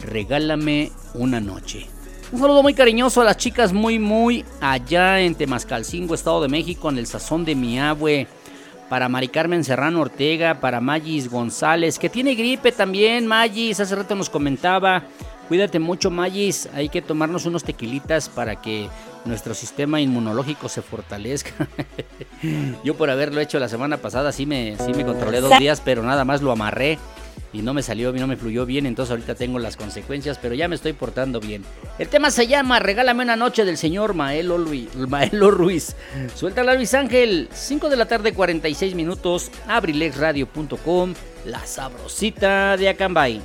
[0.00, 1.88] regálame una noche.
[2.32, 6.88] Un saludo muy cariñoso a las chicas muy muy allá en Temascalcingo, Estado de México,
[6.88, 8.26] en el sazón de mi abue.
[8.88, 14.14] Para Mari Carmen Serrano Ortega, para Magis González, que tiene gripe también, Magis, hace rato
[14.14, 15.04] nos comentaba.
[15.52, 16.66] Cuídate mucho, Magis.
[16.72, 18.88] Hay que tomarnos unos tequilitas para que
[19.26, 21.68] nuestro sistema inmunológico se fortalezca.
[22.84, 26.02] Yo por haberlo hecho la semana pasada sí me, sí me controlé dos días, pero
[26.02, 26.98] nada más lo amarré
[27.52, 30.68] y no me salió, no me fluyó bien, entonces ahorita tengo las consecuencias, pero ya
[30.68, 31.66] me estoy portando bien.
[31.98, 35.94] El tema se llama Regálame una noche del señor Maelo, Luis, Maelo Ruiz.
[36.34, 41.12] Suéltala Luis Ángel, 5 de la tarde 46 minutos, abrilexradio.com,
[41.44, 43.42] la sabrosita de Acambay.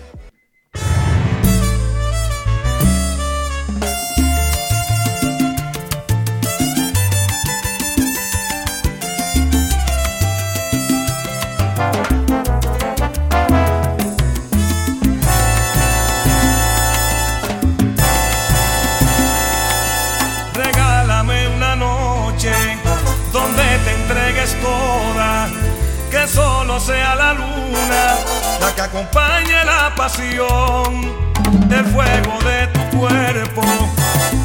[26.80, 28.16] sea la luna
[28.60, 31.28] la que acompañe la pasión.
[31.70, 33.63] El fuego de tu cuerpo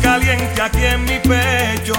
[0.03, 1.95] caliente aquí en mi pecho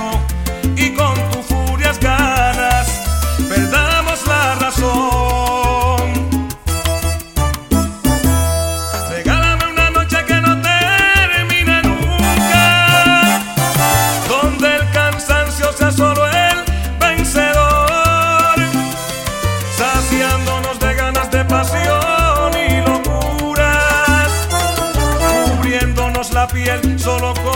[27.04, 27.53] solo con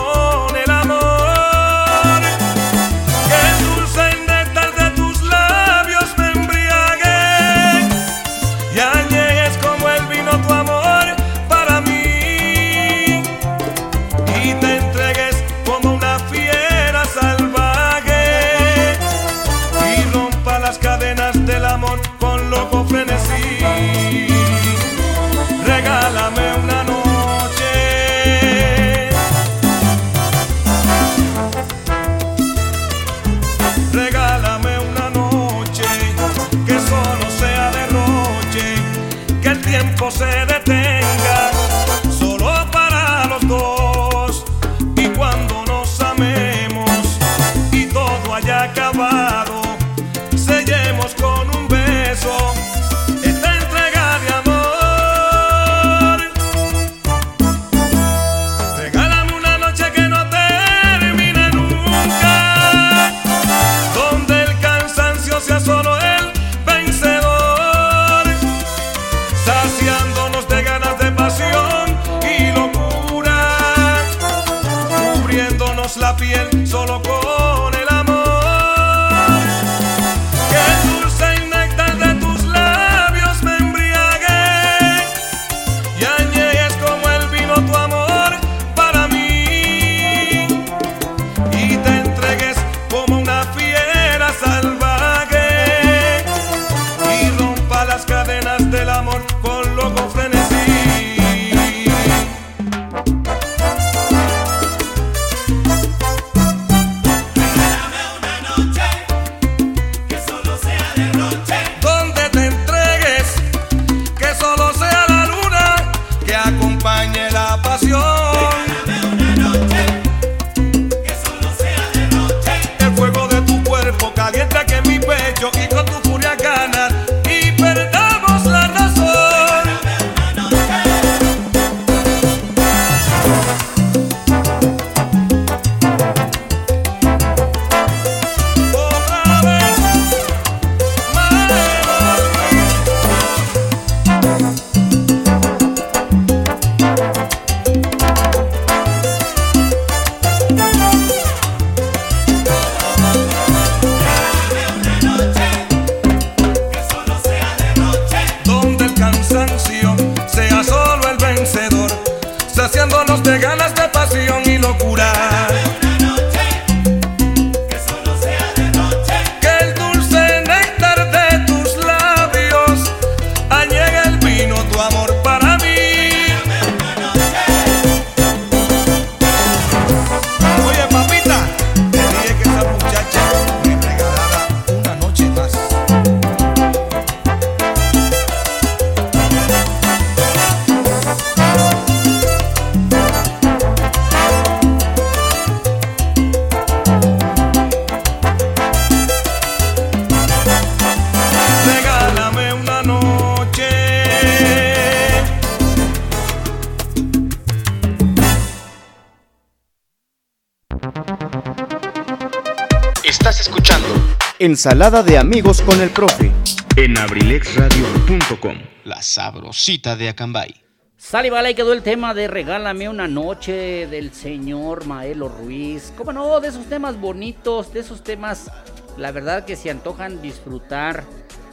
[214.47, 216.31] Ensalada de amigos con el profe.
[216.77, 218.55] en abrilexradio.com.
[218.85, 220.55] La sabrosita de Acambay.
[220.95, 225.91] Sale, vale, ahí quedó el tema de Regálame una noche del señor Maelo Ruiz.
[225.97, 226.39] ¿Cómo no?
[226.39, 228.49] De esos temas bonitos, de esos temas,
[228.95, 231.03] la verdad que se antojan disfrutar.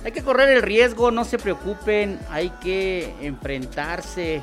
[0.04, 4.40] Hay que correr el riesgo, no se preocupen, hay que enfrentarse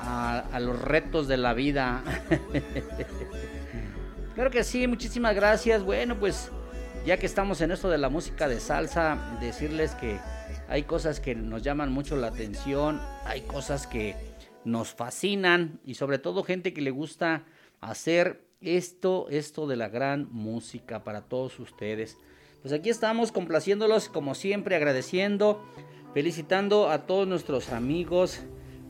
[0.00, 2.02] a, a los retos de la vida.
[4.34, 5.82] claro que sí, muchísimas gracias.
[5.82, 6.50] Bueno, pues
[7.04, 10.20] ya que estamos en esto de la música de salsa, decirles que
[10.68, 14.14] hay cosas que nos llaman mucho la atención, hay cosas que
[14.64, 17.44] nos fascinan y sobre todo gente que le gusta
[17.80, 22.16] hacer esto, esto de la gran música para todos ustedes.
[22.60, 25.64] Pues aquí estamos complaciéndolos como siempre, agradeciendo,
[26.14, 28.40] felicitando a todos nuestros amigos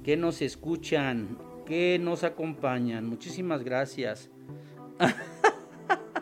[0.04, 3.06] que nos escuchan, que nos acompañan.
[3.08, 4.28] Muchísimas gracias.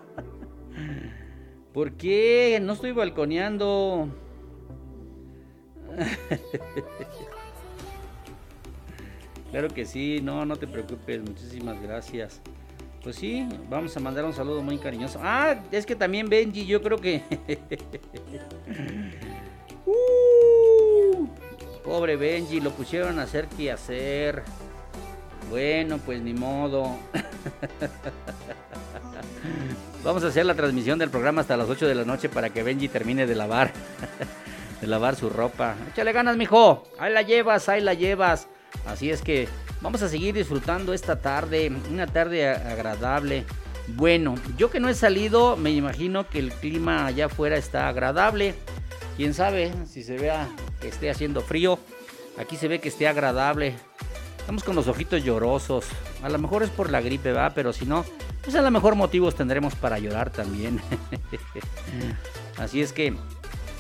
[1.73, 2.59] ¿Por qué?
[2.63, 4.09] No estoy balconeando.
[9.51, 12.41] Claro que sí, no, no te preocupes, muchísimas gracias.
[13.03, 15.19] Pues sí, vamos a mandar un saludo muy cariñoso.
[15.23, 17.23] Ah, es que también Benji, yo creo que...
[19.87, 21.27] Uh,
[21.83, 24.43] pobre Benji, lo pusieron a hacer que hacer.
[25.49, 26.97] Bueno, pues ni modo.
[30.05, 32.63] Vamos a hacer la transmisión del programa hasta las 8 de la noche para que
[32.63, 33.73] Benji termine de lavar.
[34.81, 35.75] de lavar su ropa.
[35.93, 36.85] Échale ganas, mijo.
[36.99, 38.49] Ahí la llevas, ahí la llevas.
[38.87, 39.49] Así es que
[39.81, 43.45] vamos a seguir disfrutando esta tarde, una tarde agradable.
[43.89, 48.55] Bueno, yo que no he salido, me imagino que el clima allá afuera está agradable.
[49.17, 50.49] Quién sabe si se vea
[50.81, 51.79] que esté haciendo frío.
[52.39, 53.75] Aquí se ve que esté agradable.
[54.51, 55.87] Estamos con los ojitos llorosos.
[56.25, 58.05] A lo mejor es por la gripe, va, pero si no,
[58.43, 60.81] pues a lo mejor motivos tendremos para llorar también.
[62.59, 63.15] Así es que,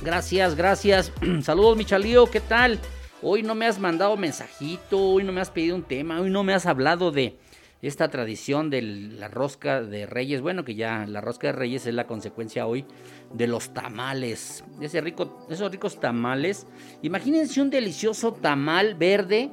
[0.00, 1.10] gracias, gracias.
[1.42, 2.78] Saludos, Michalío, ¿qué tal?
[3.20, 6.44] Hoy no me has mandado mensajito, hoy no me has pedido un tema, hoy no
[6.44, 7.36] me has hablado de
[7.82, 10.40] esta tradición de la rosca de reyes.
[10.40, 12.84] Bueno, que ya la rosca de reyes es la consecuencia hoy
[13.32, 14.62] de los tamales.
[14.80, 16.68] Ese rico, esos ricos tamales.
[17.02, 19.50] Imagínense un delicioso tamal verde,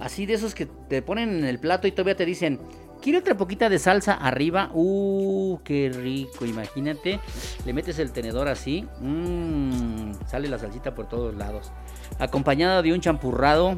[0.00, 2.60] así de esos que te ponen en el plato y todavía te dicen,
[3.00, 4.70] ¿quiere otra poquita de salsa arriba?
[4.72, 7.20] Uh, qué rico, imagínate.
[7.64, 11.72] Le metes el tenedor así, mmm, sale la salsita por todos lados.
[12.18, 13.76] Acompañada de un champurrado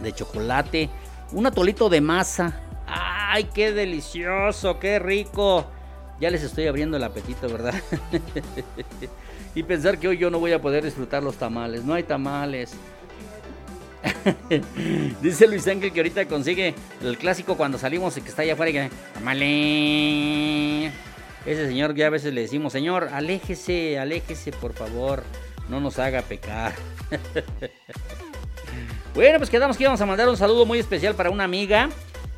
[0.00, 0.90] de chocolate,
[1.32, 2.60] un atolito de masa.
[2.86, 5.66] ¡Ay, qué delicioso, qué rico!
[6.20, 7.74] Ya les estoy abriendo el apetito, ¿verdad?
[9.54, 11.84] y pensar que hoy yo no voy a poder disfrutar los tamales.
[11.84, 12.74] No hay tamales.
[15.22, 18.70] Dice Luis Ángel que ahorita consigue el clásico cuando salimos y que está allá afuera
[18.70, 20.92] y que tamales.
[21.44, 25.22] Ese señor ya a veces le decimos, señor, aléjese, aléjese, por favor.
[25.68, 26.74] No nos haga pecar.
[29.14, 31.88] bueno, pues quedamos que íbamos a mandar un saludo muy especial para una amiga.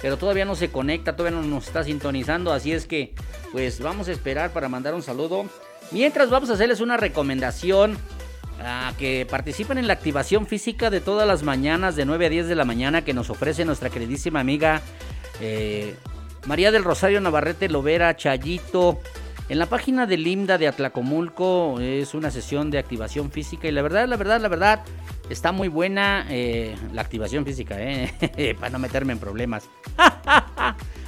[0.01, 2.53] Pero todavía no se conecta, todavía no nos está sintonizando.
[2.53, 3.15] Así es que,
[3.51, 5.47] pues vamos a esperar para mandar un saludo.
[5.91, 7.99] Mientras vamos a hacerles una recomendación
[8.99, 12.55] que participen en la activación física de todas las mañanas de 9 a 10 de
[12.55, 14.83] la mañana que nos ofrece nuestra queridísima amiga
[15.41, 15.95] eh,
[16.47, 19.01] María del Rosario Navarrete Lovera Chayito.
[19.49, 23.83] En la página del IMDA de Atlacomulco es una sesión de activación física y la
[23.83, 24.81] verdad, la verdad, la verdad,
[25.31, 29.69] está muy buena eh, la activación física, eh, para no meterme en problemas.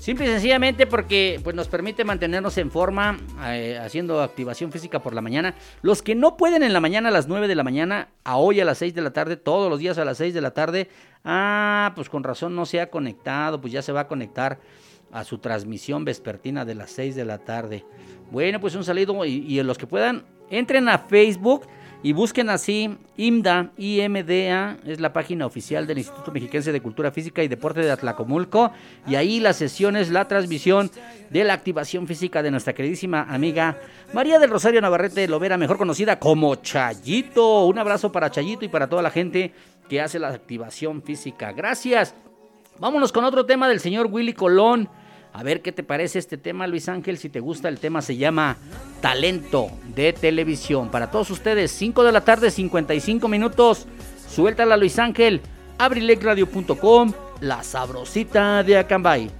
[0.00, 5.12] Simple y sencillamente porque pues, nos permite mantenernos en forma eh, haciendo activación física por
[5.12, 5.54] la mañana.
[5.82, 8.60] Los que no pueden en la mañana a las 9 de la mañana, a hoy
[8.60, 10.88] a las 6 de la tarde, todos los días a las 6 de la tarde,
[11.22, 14.58] ah, pues con razón no se ha conectado, pues ya se va a conectar
[15.12, 17.84] a su transmisión vespertina de las 6 de la tarde.
[18.30, 21.66] Bueno, pues un saludo y, y los que puedan, entren a Facebook
[22.02, 27.42] y busquen así IMDA, IMDA, es la página oficial del Instituto Mexiquense de Cultura Física
[27.42, 28.72] y Deporte de Atlacomulco.
[29.06, 30.90] Y ahí las sesiones, la transmisión
[31.28, 33.78] de la activación física de nuestra queridísima amiga
[34.14, 37.66] María del Rosario Navarrete Lovera, mejor conocida como Chayito.
[37.66, 39.52] Un abrazo para Chayito y para toda la gente
[39.88, 41.52] que hace la activación física.
[41.52, 42.14] Gracias.
[42.78, 44.88] Vámonos con otro tema del señor Willy Colón.
[45.32, 47.18] A ver qué te parece este tema, Luis Ángel.
[47.18, 48.56] Si te gusta el tema, se llama
[49.00, 50.90] Talento de Televisión.
[50.90, 53.86] Para todos ustedes, 5 de la tarde, 55 minutos.
[54.28, 55.40] Suéltala, Luis Ángel.
[55.78, 59.30] Abrilecradio.com, la sabrosita de Acambay.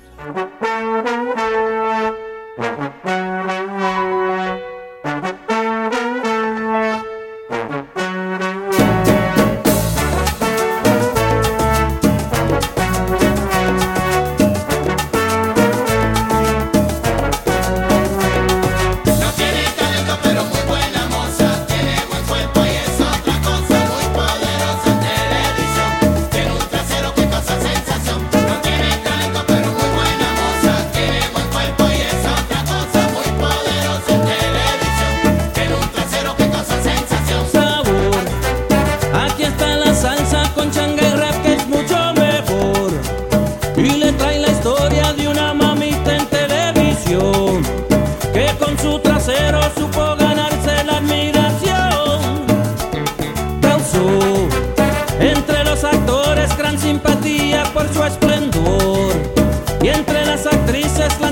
[57.72, 59.12] por su esplendor.
[59.82, 61.28] Y entre las actrices la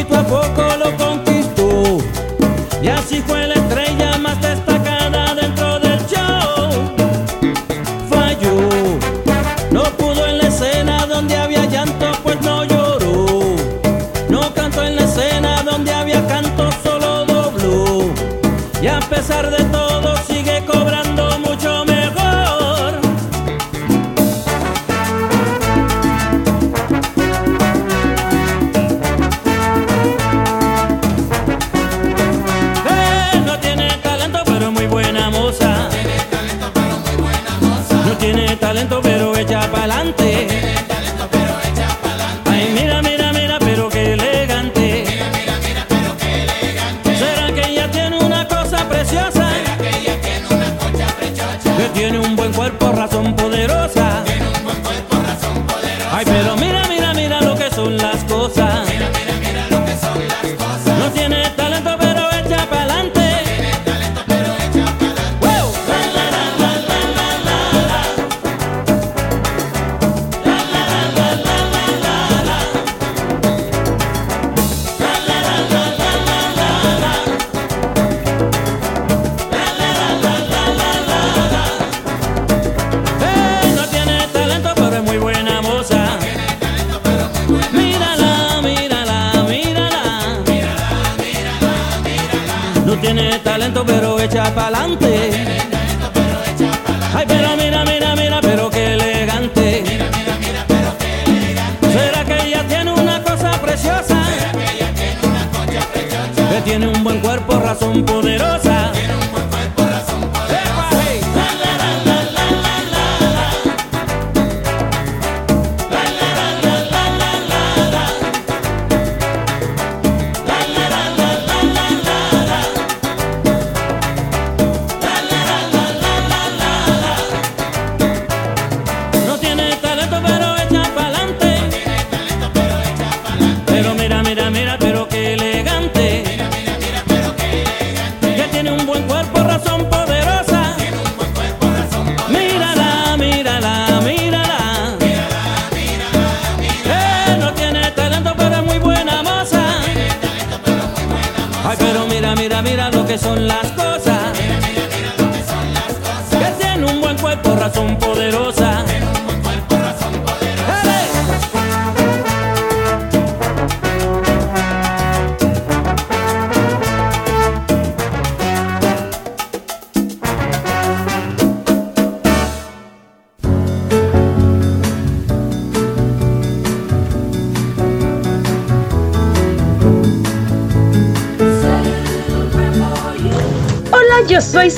[0.00, 0.89] poquito a poco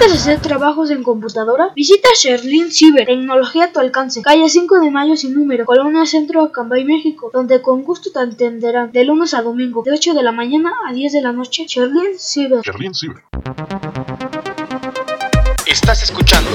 [0.00, 1.72] ¿Necesitas hacer trabajos en computadora?
[1.76, 6.42] Visita Sherlin Cyber, tecnología a tu alcance, calle 5 de Mayo sin número, Colonia Centro,
[6.42, 10.32] Acambay, México, donde con gusto te atenderán de lunes a domingo, de 8 de la
[10.32, 11.66] mañana a 10 de la noche.
[11.66, 12.62] Sherlin Cyber.
[12.62, 13.24] Sherlin Cyber.
[15.66, 16.50] Estás escuchando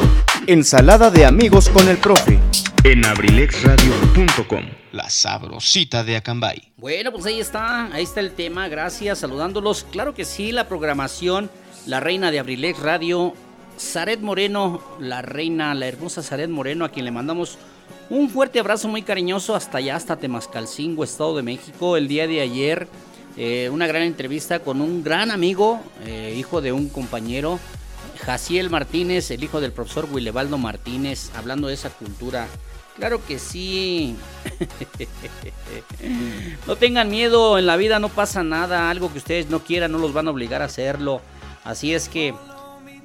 [0.47, 2.39] Ensalada de amigos con el profe
[2.83, 4.63] en abrilexradio.com.
[4.91, 6.71] La sabrosita de Acambay.
[6.77, 9.85] Bueno, pues ahí está, ahí está el tema, gracias, saludándolos.
[9.91, 11.51] Claro que sí, la programación
[11.87, 13.33] la reina de Abrilex Radio,
[13.79, 17.57] Zaret Moreno, la reina, la hermosa Zaret Moreno, a quien le mandamos
[18.09, 21.97] un fuerte abrazo muy cariñoso hasta allá, hasta Temascalcingo, Estado de México.
[21.97, 22.87] El día de ayer,
[23.37, 27.59] eh, una gran entrevista con un gran amigo, eh, hijo de un compañero,
[28.19, 32.47] Jaciel Martínez, el hijo del profesor Willebaldo Martínez, hablando de esa cultura.
[32.95, 34.15] Claro que sí.
[36.67, 39.97] no tengan miedo, en la vida no pasa nada, algo que ustedes no quieran, no
[39.97, 41.21] los van a obligar a hacerlo.
[41.65, 42.35] Así es que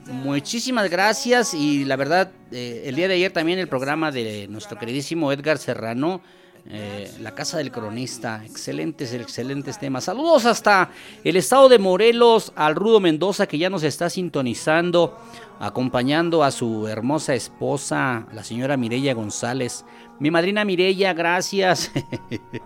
[0.07, 4.79] muchísimas gracias y la verdad, eh, el día de ayer también el programa de nuestro
[4.79, 6.21] queridísimo Edgar Serrano,
[6.69, 10.05] eh, La Casa del Cronista, excelentes, excelentes temas.
[10.05, 10.91] Saludos hasta
[11.25, 15.19] el estado de Morelos, al Rudo Mendoza que ya nos está sintonizando,
[15.59, 19.87] acompañando a su hermosa esposa, la señora Mireya González.
[20.19, 21.91] Mi madrina Mireya, gracias,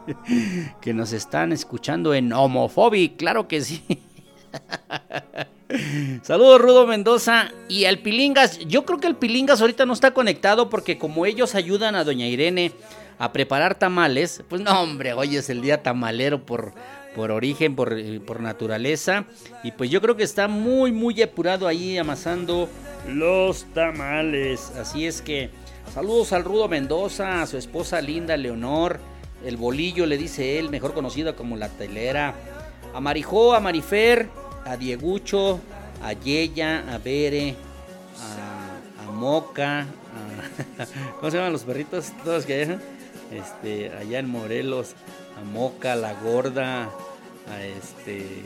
[0.81, 3.85] que nos están escuchando en Homophobic, claro que sí.
[6.23, 8.59] Saludos Rudo Mendoza y al Pilingas.
[8.61, 12.27] Yo creo que el Pilingas ahorita no está conectado porque como ellos ayudan a Doña
[12.27, 12.73] Irene
[13.19, 16.73] a preparar tamales, pues no hombre, hoy es el día tamalero por,
[17.15, 19.25] por origen, por, por naturaleza.
[19.63, 22.69] Y pues yo creo que está muy, muy apurado ahí amasando
[23.09, 24.73] los tamales.
[24.79, 25.51] Así es que
[25.93, 29.01] saludos al Rudo Mendoza, a su esposa linda Leonor.
[29.45, 32.35] El bolillo le dice él, mejor conocido como la telera.
[32.95, 34.29] A Marijó, a Marifer,
[34.65, 35.61] a Diegucho,
[36.03, 37.55] a Yeya, a Bere,
[38.99, 39.87] a, a Moca, a-
[41.21, 42.13] ¿cómo se llaman los perritos?
[42.25, 42.79] Todos que hay,
[43.33, 44.95] este, allá en Morelos,
[45.41, 46.85] a Moca, la gorda,
[47.51, 48.43] a este,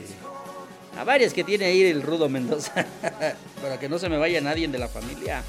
[0.98, 2.72] a varias que tiene ahí el Rudo Mendoza,
[3.62, 5.42] para que no se me vaya nadie de la familia.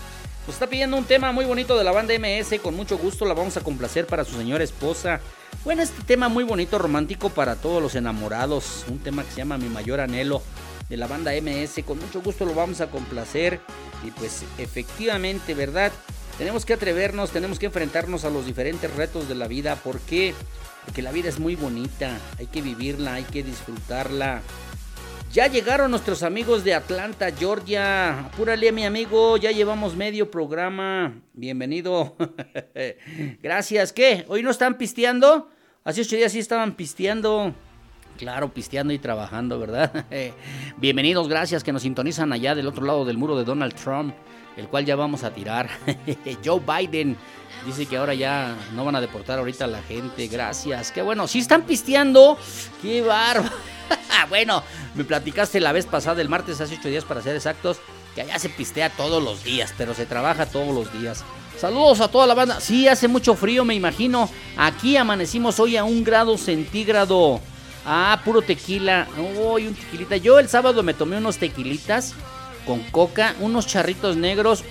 [0.49, 3.35] Nos está pidiendo un tema muy bonito de la banda MS, con mucho gusto la
[3.35, 5.21] vamos a complacer para su señora esposa.
[5.63, 9.59] Bueno, este tema muy bonito, romántico para todos los enamorados, un tema que se llama
[9.59, 10.41] Mi Mayor Anhelo
[10.89, 13.59] de la banda MS, con mucho gusto lo vamos a complacer
[14.03, 15.91] y pues efectivamente, ¿verdad?
[16.39, 20.33] Tenemos que atrevernos, tenemos que enfrentarnos a los diferentes retos de la vida, ¿por qué?
[20.83, 24.41] Porque la vida es muy bonita, hay que vivirla, hay que disfrutarla.
[25.31, 28.19] Ya llegaron nuestros amigos de Atlanta, Georgia.
[28.21, 31.21] Apúrale, mi amigo, ya llevamos medio programa.
[31.33, 32.15] Bienvenido.
[33.43, 33.93] Gracias.
[33.93, 34.25] ¿Qué?
[34.27, 35.51] ¿Hoy no están pisteando?
[35.83, 37.53] Hace ocho días sí estaban pisteando.
[38.17, 40.07] Claro, pisteando y trabajando, ¿verdad?
[40.77, 44.15] Bienvenidos, gracias que nos sintonizan allá del otro lado del muro de Donald Trump,
[44.57, 45.69] el cual ya vamos a tirar.
[46.43, 47.15] Joe Biden
[47.67, 50.27] dice que ahora ya no van a deportar ahorita a la gente.
[50.27, 50.91] Gracias.
[50.91, 52.35] Qué bueno, sí están pisteando.
[52.81, 53.55] Qué bárbaro.
[54.29, 54.63] Bueno,
[54.95, 57.77] me platicaste la vez pasada, el martes, hace ocho días para ser exactos,
[58.15, 61.23] que allá se pistea todos los días, pero se trabaja todos los días.
[61.59, 62.61] Saludos a toda la banda.
[62.61, 64.29] Sí, hace mucho frío, me imagino.
[64.55, 67.41] Aquí amanecimos hoy a un grado centígrado.
[67.85, 69.09] Ah, puro tequila.
[69.17, 70.15] Uy, un tequilita.
[70.15, 72.13] Yo el sábado me tomé unos tequilitas
[72.65, 74.63] con coca, unos charritos negros.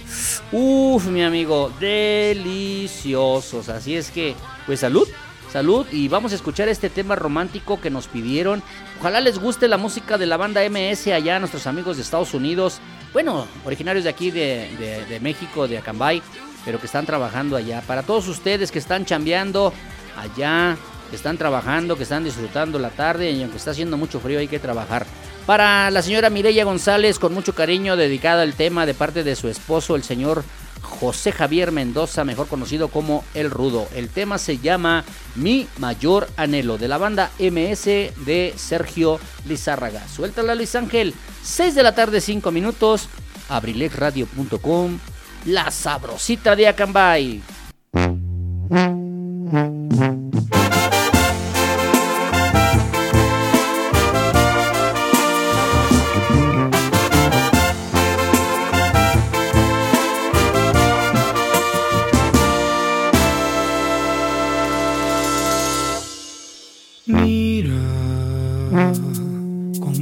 [0.50, 3.68] Uf, mi amigo, deliciosos.
[3.68, 4.34] Así es que,
[4.66, 5.06] pues salud,
[5.53, 5.86] salud.
[5.92, 8.62] Y vamos a escuchar este tema romántico que nos pidieron.
[9.01, 12.80] Ojalá les guste la música de la banda MS allá nuestros amigos de Estados Unidos.
[13.12, 16.22] Bueno, originarios de aquí de, de- de México, de Acambay,
[16.64, 17.80] pero que están trabajando allá.
[17.86, 19.72] Para todos ustedes que están chambeando
[20.16, 20.76] allá,
[21.11, 24.49] que están trabajando, que están disfrutando la tarde y aunque está haciendo mucho frío hay
[24.49, 25.07] que trabajar.
[25.46, 29.49] Para la señora Mireya González, con mucho cariño, dedicada al tema de parte de su
[29.49, 30.44] esposo, el señor
[30.82, 33.88] José Javier Mendoza, mejor conocido como El Rudo.
[33.94, 35.04] El tema se llama
[35.34, 40.06] Mi Mayor Anhelo, de la banda MS de Sergio Lizárraga.
[40.08, 43.08] Suéltala Luis Ángel, 6 de la tarde, 5 minutos,
[43.48, 44.98] abrilexradio.com,
[45.46, 47.42] la sabrosita de Acambay.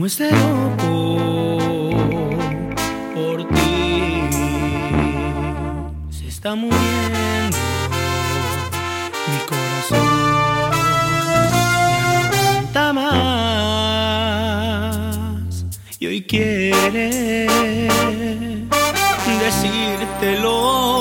[0.07, 1.91] Este loco
[3.15, 4.23] por ti.
[6.11, 7.59] Se está muriendo
[9.27, 10.07] mi corazón.
[12.73, 13.01] Ya no
[15.99, 17.89] y hoy quiere
[19.41, 20.96] decírtelo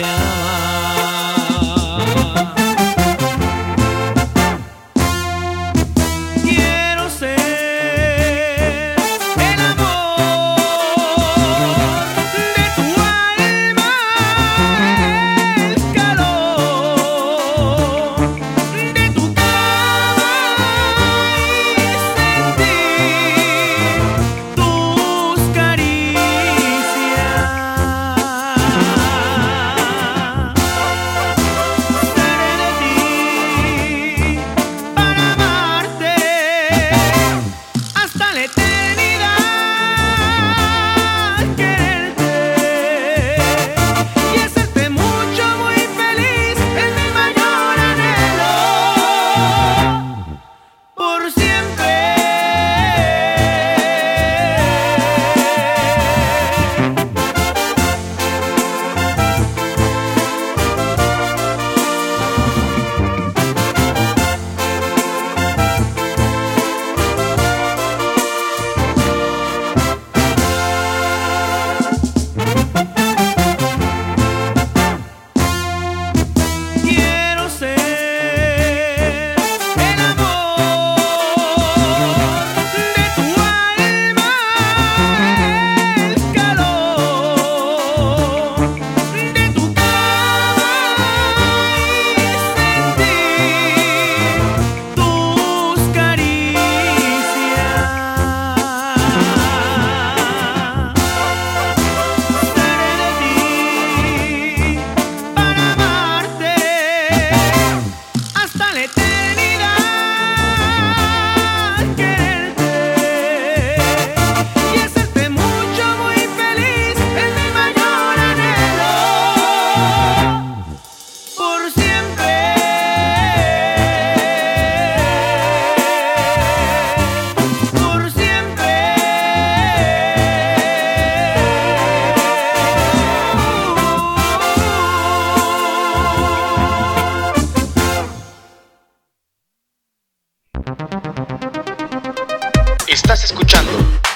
[0.00, 0.41] tanto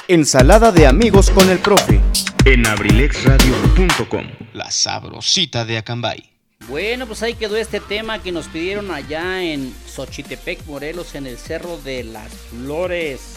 [0.09, 1.99] Ensalada de amigos con el profe.
[2.45, 4.25] en abrilexradio.com.
[4.53, 6.31] La sabrosita de Acambay.
[6.69, 11.37] Bueno, pues ahí quedó este tema que nos pidieron allá en Xochitepec, Morelos, en el
[11.37, 13.33] Cerro de las Flores.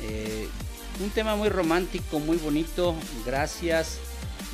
[0.00, 0.48] Eh,
[1.00, 4.00] un tema muy romántico, muy bonito, gracias.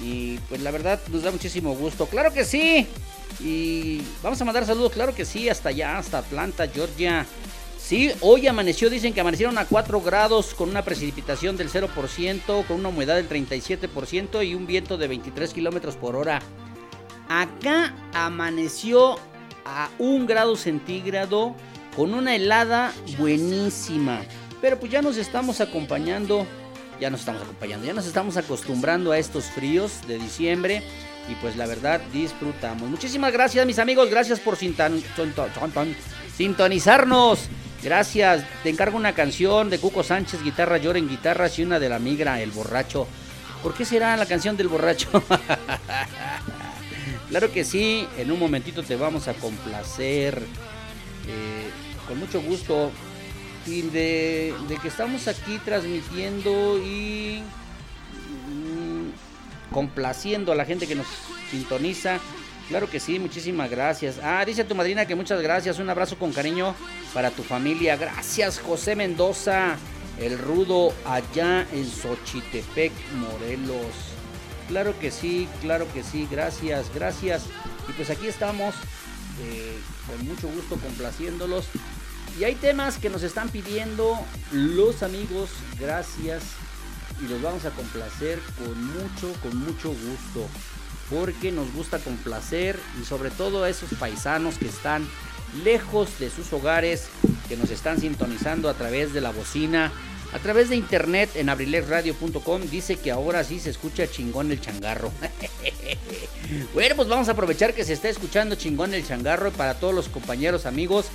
[0.05, 2.05] Y pues la verdad nos da muchísimo gusto.
[2.05, 2.87] Claro que sí.
[3.39, 7.25] Y vamos a mandar saludos, claro que sí, hasta allá, hasta Atlanta, Georgia.
[7.91, 12.79] Sí, hoy amaneció, dicen que amanecieron a 4 grados con una precipitación del 0%, con
[12.79, 16.41] una humedad del 37% y un viento de 23 kilómetros por hora.
[17.29, 19.19] Acá amaneció
[19.65, 21.57] a 1 grado centígrado
[21.97, 24.23] con una helada buenísima.
[24.61, 26.47] Pero pues ya nos estamos acompañando,
[27.01, 30.85] ya nos estamos acompañando, ya nos estamos acostumbrando a estos fríos de diciembre.
[31.29, 32.89] Y pues la verdad disfrutamos.
[32.89, 37.49] Muchísimas gracias mis amigos, gracias por sintonizarnos.
[37.83, 41.99] Gracias, te encargo una canción de Cuco Sánchez, guitarra, lloren guitarras y una de la
[41.99, 43.07] migra, el borracho.
[43.63, 45.09] ¿Por qué será la canción del borracho?
[47.31, 50.43] Claro que sí, en un momentito te vamos a complacer.
[51.29, 51.71] eh,
[52.09, 52.91] con mucho gusto.
[53.67, 54.53] Y de,
[54.83, 57.41] que estamos aquí transmitiendo y
[58.49, 61.07] mm, complaciendo a la gente que nos
[61.53, 62.19] sintoniza.
[62.71, 64.21] Claro que sí, muchísimas gracias.
[64.23, 65.81] Ah, dice tu madrina que muchas gracias.
[65.81, 66.77] Un abrazo con cariño
[67.13, 67.97] para tu familia.
[67.97, 69.77] Gracias, José Mendoza,
[70.21, 73.93] el rudo allá en Xochitepec, Morelos.
[74.69, 77.43] Claro que sí, claro que sí, gracias, gracias.
[77.89, 78.73] Y pues aquí estamos,
[79.43, 81.67] eh, con mucho gusto complaciéndolos.
[82.39, 84.17] Y hay temas que nos están pidiendo
[84.53, 85.51] los amigos,
[85.81, 86.45] gracias.
[87.21, 90.49] Y los vamos a complacer con mucho, con mucho gusto.
[91.11, 95.07] Porque nos gusta complacer y sobre todo a esos paisanos que están
[95.65, 97.09] lejos de sus hogares,
[97.49, 99.93] que nos están sintonizando a través de la bocina,
[100.33, 105.11] a través de internet en abrilexradio.com dice que ahora sí se escucha chingón el changarro.
[106.75, 110.09] bueno, pues vamos a aprovechar que se está escuchando chingón el changarro para todos los
[110.09, 111.07] compañeros amigos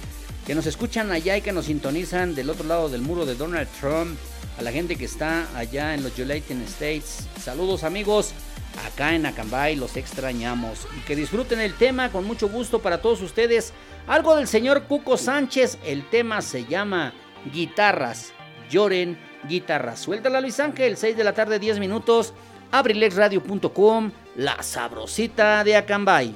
[0.45, 3.67] que nos escuchan allá y que nos sintonizan del otro lado del muro de Donald
[3.79, 4.17] Trump,
[4.59, 7.27] a la gente que está allá en los United States.
[7.43, 8.31] Saludos amigos,
[8.85, 13.21] acá en Acambay los extrañamos y que disfruten el tema con mucho gusto para todos
[13.21, 13.73] ustedes.
[14.07, 17.13] Algo del señor Cuco Sánchez, el tema se llama
[17.53, 18.33] Guitarras
[18.69, 19.17] lloren
[19.47, 19.95] guitarra.
[19.95, 22.33] Suéltala Luis Ángel, 6 de la tarde, 10 minutos.
[22.71, 26.33] abrilexradio.com, la sabrosita de Acambay.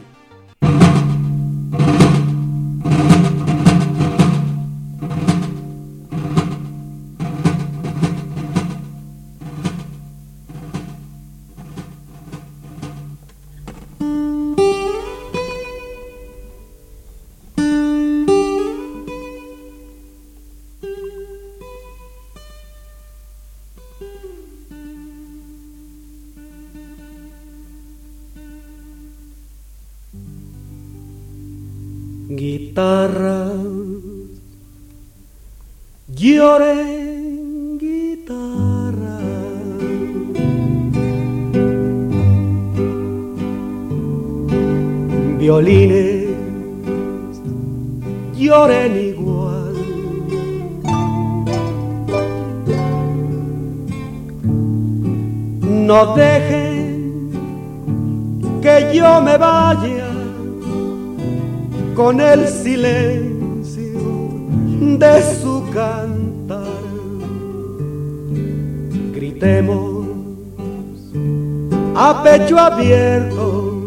[72.58, 73.86] Abierto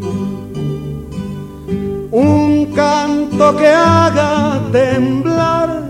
[2.10, 5.82] un canto que haga temblar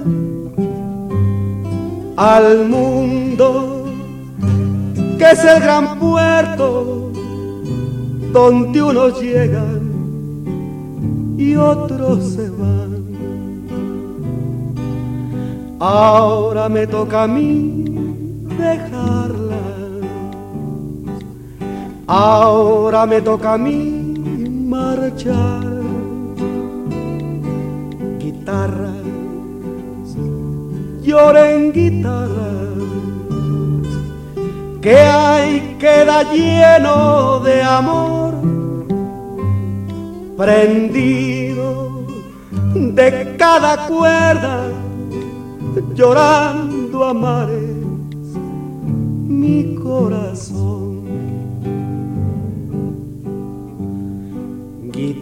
[2.17, 3.87] al mundo,
[5.19, 7.11] que es el gran puerto
[8.33, 9.83] donde unos llegan
[11.37, 13.03] y otros se van.
[15.81, 17.92] Ahora me toca a mí
[22.07, 25.63] Ahora me toca a mí marchar.
[28.19, 29.07] Guitarras,
[31.03, 32.79] lloren guitarras,
[34.81, 38.35] que hay queda lleno de amor
[40.37, 42.05] prendido
[42.75, 44.67] de cada cuerda,
[45.95, 47.62] llorando a mares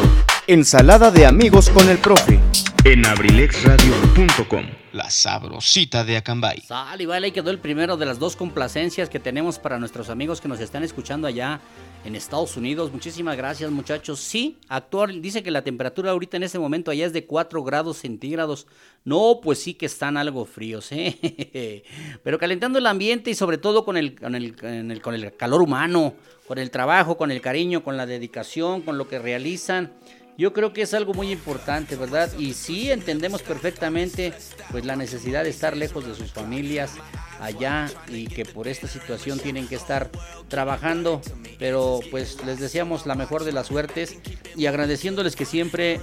[0.47, 4.66] Ensalada de amigos con el profe en abrilexradio.com.
[4.93, 6.61] La sabrosita de Acambay.
[6.61, 10.09] Sale, y vale, ahí quedó el primero de las dos complacencias que tenemos para nuestros
[10.09, 11.61] amigos que nos están escuchando allá
[12.05, 12.93] en Estados Unidos.
[12.93, 14.20] Muchísimas gracias, muchachos.
[14.20, 17.99] Sí, actual, dice que la temperatura ahorita en este momento allá es de 4 grados
[17.99, 18.66] centígrados.
[19.05, 21.83] No, pues sí que están algo fríos, ¿eh?
[22.22, 25.37] Pero calentando el ambiente y sobre todo con el, con el, con el, con el
[25.37, 26.14] calor humano,
[26.47, 29.93] con el trabajo, con el cariño, con la dedicación, con lo que realizan.
[30.39, 32.30] Yo creo que es algo muy importante, ¿verdad?
[32.39, 34.32] Y sí entendemos perfectamente
[34.70, 36.93] pues la necesidad de estar lejos de sus familias
[37.41, 40.12] allá y que por esta situación tienen que estar
[40.47, 41.20] trabajando,
[41.59, 44.16] pero pues les deseamos la mejor de las suertes
[44.55, 46.01] y agradeciéndoles que siempre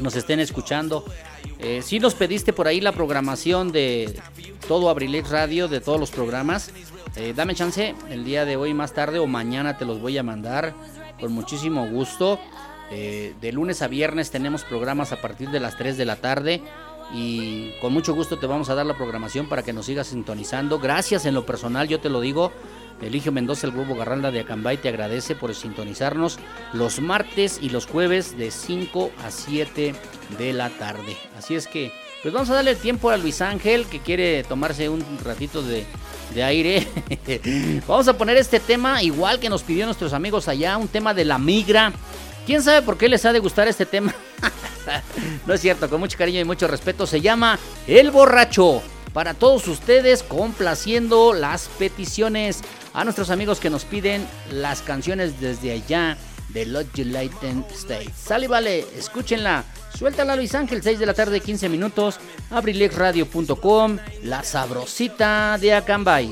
[0.00, 1.04] nos estén escuchando.
[1.60, 4.20] Eh, si nos pediste por ahí la programación de
[4.66, 6.72] todo Abrilex Radio, de todos los programas,
[7.14, 10.24] eh, dame chance el día de hoy más tarde o mañana te los voy a
[10.24, 10.74] mandar
[11.20, 12.40] con muchísimo gusto.
[12.94, 16.60] Eh, de lunes a viernes tenemos programas a partir de las 3 de la tarde
[17.14, 20.78] y con mucho gusto te vamos a dar la programación para que nos sigas sintonizando.
[20.78, 22.52] Gracias en lo personal, yo te lo digo.
[23.00, 26.38] Eligio Mendoza, el Grupo Garralda de Acambay, te agradece por sintonizarnos
[26.72, 29.94] los martes y los jueves de 5 a 7
[30.38, 31.16] de la tarde.
[31.36, 35.04] Así es que, pues vamos a darle tiempo a Luis Ángel, que quiere tomarse un
[35.24, 35.84] ratito de,
[36.32, 36.86] de aire.
[37.88, 41.24] vamos a poner este tema, igual que nos pidió nuestros amigos allá, un tema de
[41.24, 41.92] la migra.
[42.46, 44.14] ¿Quién sabe por qué les ha de gustar este tema?
[45.46, 47.06] no es cierto, con mucho cariño y mucho respeto.
[47.06, 48.82] Se llama El Borracho.
[49.12, 52.62] Para todos ustedes, complaciendo las peticiones
[52.94, 56.16] a nuestros amigos que nos piden las canciones desde allá
[56.48, 58.12] de Los United States.
[58.16, 59.64] Sale, vale, escúchenla.
[59.96, 62.18] Suéltala Luis Ángel, 6 de la tarde, 15 minutos.
[62.50, 66.30] abrilexradio.com, la sabrosita de Acambay.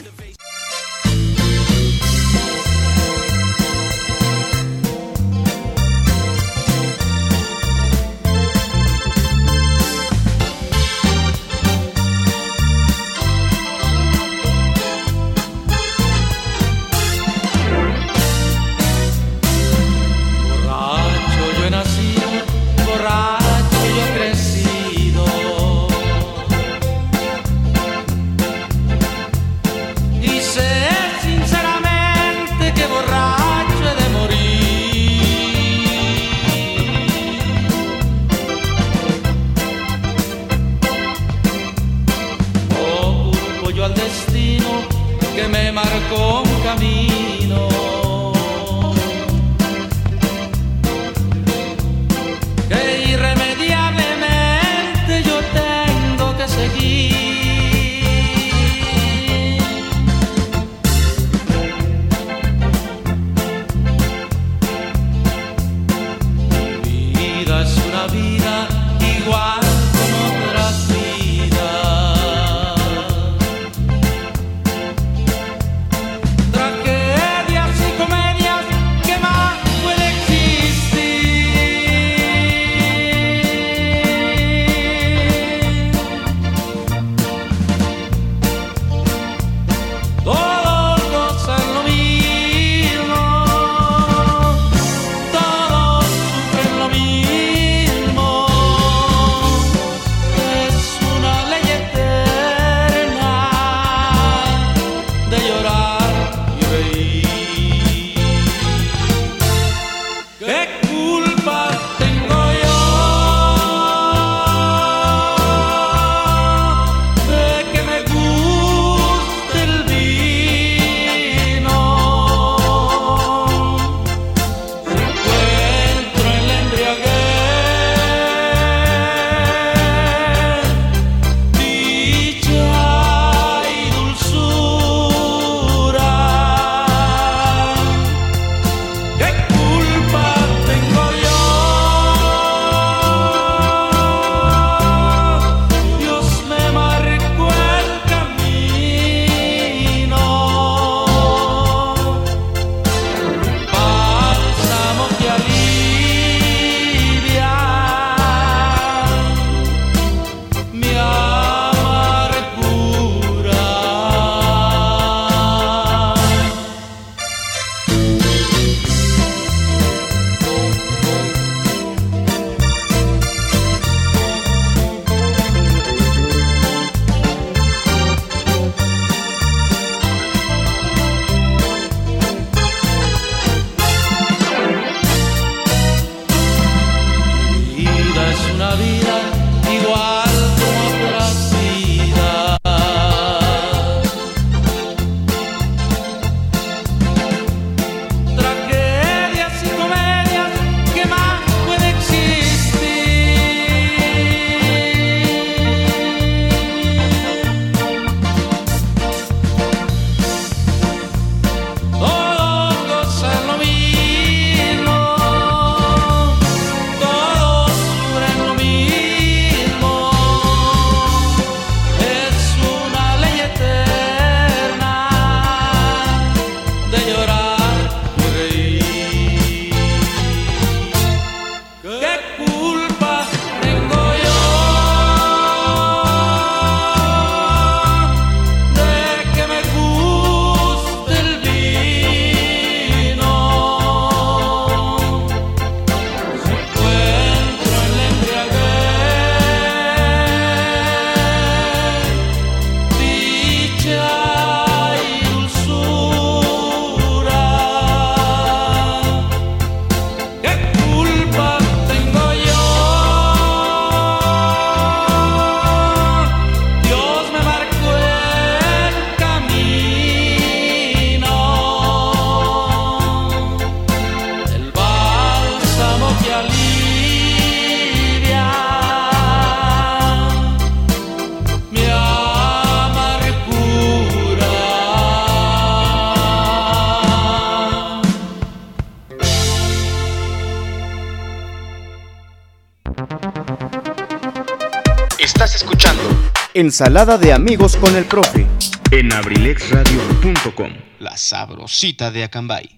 [296.60, 298.46] Ensalada de amigos con el profe.
[298.90, 300.70] en abrilexradio.com.
[300.98, 302.68] La sabrosita de Acambay.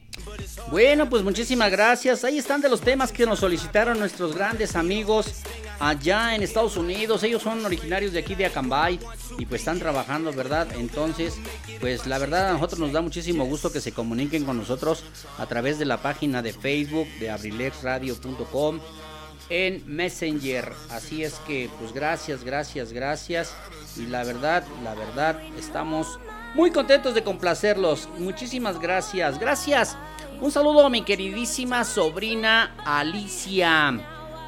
[0.70, 2.22] Bueno, pues muchísimas gracias.
[2.22, 5.42] Ahí están de los temas que nos solicitaron nuestros grandes amigos
[5.80, 7.24] allá en Estados Unidos.
[7.24, 9.00] Ellos son originarios de aquí de Acambay
[9.36, 10.68] y pues están trabajando, ¿verdad?
[10.78, 11.34] Entonces,
[11.80, 15.02] pues la verdad a nosotros nos da muchísimo gusto que se comuniquen con nosotros
[15.38, 18.78] a través de la página de Facebook de abrilexradio.com
[19.52, 20.72] en Messenger.
[20.90, 23.54] Así es que, pues gracias, gracias, gracias.
[23.98, 26.18] Y la verdad, la verdad, estamos
[26.54, 28.08] muy contentos de complacerlos.
[28.18, 29.96] Muchísimas gracias, gracias.
[30.40, 34.00] Un saludo a mi queridísima sobrina Alicia.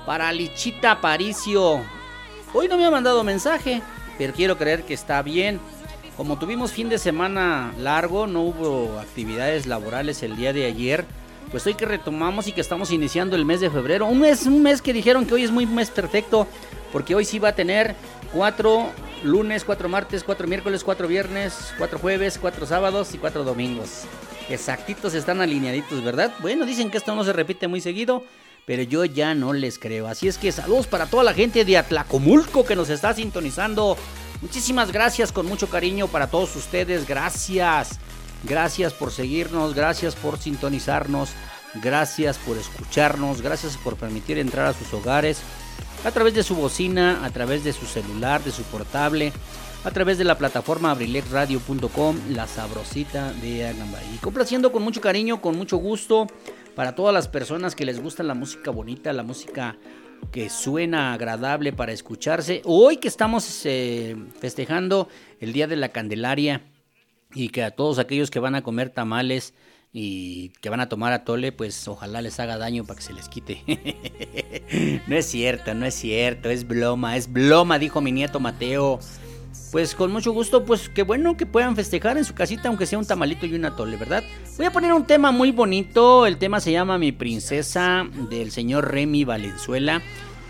[0.07, 1.83] Para Lichita Aparicio.
[2.55, 3.83] Hoy no me ha mandado mensaje,
[4.17, 5.61] pero quiero creer que está bien.
[6.17, 11.05] Como tuvimos fin de semana largo, no hubo actividades laborales el día de ayer.
[11.51, 14.07] Pues hoy que retomamos y que estamos iniciando el mes de febrero.
[14.07, 16.47] Un mes, un mes que dijeron que hoy es muy mes perfecto.
[16.93, 17.97] Porque hoy sí va a tener
[18.33, 18.91] cuatro
[19.23, 24.03] lunes, cuatro martes, cuatro miércoles, cuatro viernes, cuatro jueves, cuatro sábados y cuatro domingos.
[24.49, 26.33] Exactitos están alineaditos, ¿verdad?
[26.41, 28.25] Bueno, dicen que esto no se repite muy seguido,
[28.67, 30.07] pero yo ya no les creo.
[30.07, 33.97] Así es que saludos para toda la gente de Atlacomulco que nos está sintonizando.
[34.43, 37.09] Muchísimas gracias con mucho cariño para todos ustedes.
[37.09, 37.99] Gracias.
[38.47, 41.31] Gracias por seguirnos, gracias por sintonizarnos,
[41.83, 45.43] gracias por escucharnos, gracias por permitir entrar a sus hogares
[46.05, 49.33] a través de su bocina, a través de su celular, de su portable,
[49.85, 54.15] a través de la plataforma abrilexradio.com, la sabrosita de Agambay.
[54.15, 56.27] Y complaciendo con mucho cariño, con mucho gusto,
[56.75, 59.79] para todas las personas que les gusta la música bonita, la música
[60.31, 62.61] que suena agradable para escucharse.
[62.65, 65.09] Hoy que estamos eh, festejando
[65.41, 66.63] el Día de la Candelaria
[67.35, 69.55] y que a todos aquellos que van a comer tamales
[69.93, 73.29] y que van a tomar atole, pues ojalá les haga daño para que se les
[73.29, 73.63] quite.
[75.07, 78.99] no es cierto, no es cierto, es bloma, es bloma, dijo mi nieto Mateo.
[79.71, 82.99] Pues con mucho gusto, pues qué bueno que puedan festejar en su casita, aunque sea
[82.99, 84.23] un tamalito y un atole, ¿verdad?
[84.57, 88.93] Voy a poner un tema muy bonito, el tema se llama Mi Princesa del señor
[88.93, 90.01] Remy Valenzuela,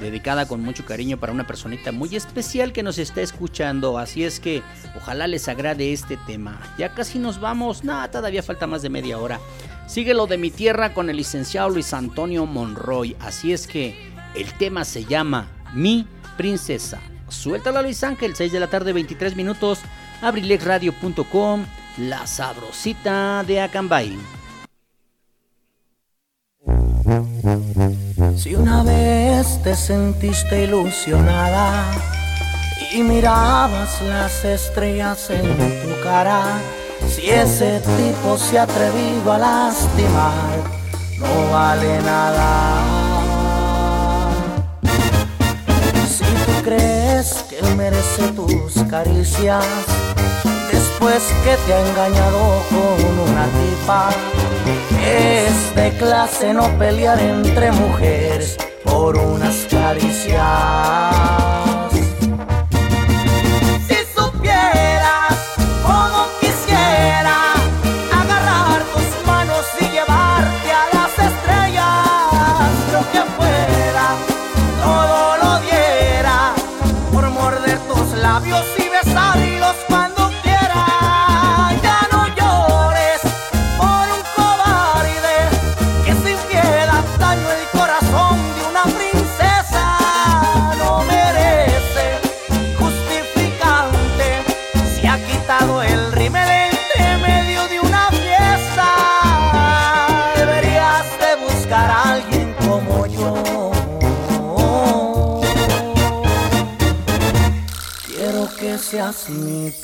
[0.01, 4.41] dedicada con mucho cariño para una personita muy especial que nos está escuchando, así es
[4.41, 4.63] que
[4.97, 6.61] ojalá les agrade este tema.
[6.79, 9.41] Ya casi nos vamos, nada, todavía falta más de media hora.
[9.87, 14.53] Sigue lo de mi tierra con el licenciado Luis Antonio Monroy, así es que el
[14.55, 16.07] tema se llama Mi
[16.37, 17.01] Princesa.
[17.29, 19.81] Suéltala Luis Ángel, 6 de la tarde, 23 minutos,
[20.23, 21.65] abrilexradio.com,
[21.99, 24.17] la sabrosita de Acambay.
[28.37, 31.93] Si una vez te sentiste ilusionada
[32.93, 35.43] y mirabas las estrellas en
[35.83, 36.43] tu cara,
[37.09, 40.59] si ese tipo se ha atrevido a lastimar,
[41.19, 42.83] no vale nada.
[46.09, 49.65] Si tú crees que él merece tus caricias,
[51.05, 54.11] después que te ha engañado con una tipa,
[55.03, 61.54] es de clase no pelear entre mujeres por unas caricias.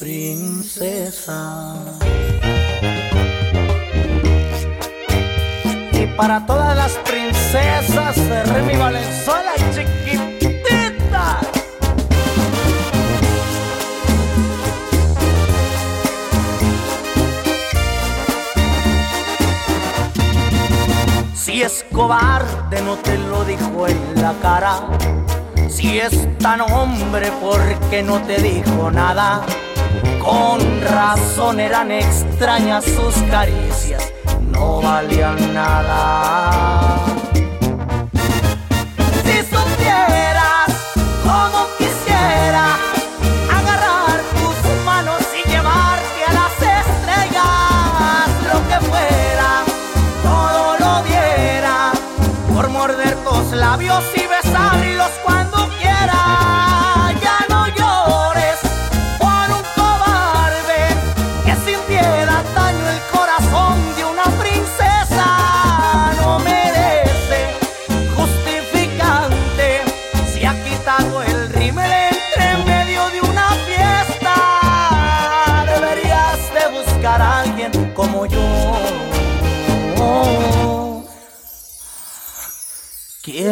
[0.01, 1.74] Princesa.
[5.93, 11.40] Y para todas las princesas de Remy Valenzuela chiquitita.
[21.35, 24.81] Si es cobarde no te lo dijo en la cara.
[25.68, 29.44] Si es tan hombre porque no te dijo nada.
[30.31, 34.12] Con razón eran extrañas sus caricias,
[34.52, 37.05] no valían nada.
[39.24, 40.70] Si supieras
[41.24, 42.70] cómo quisiera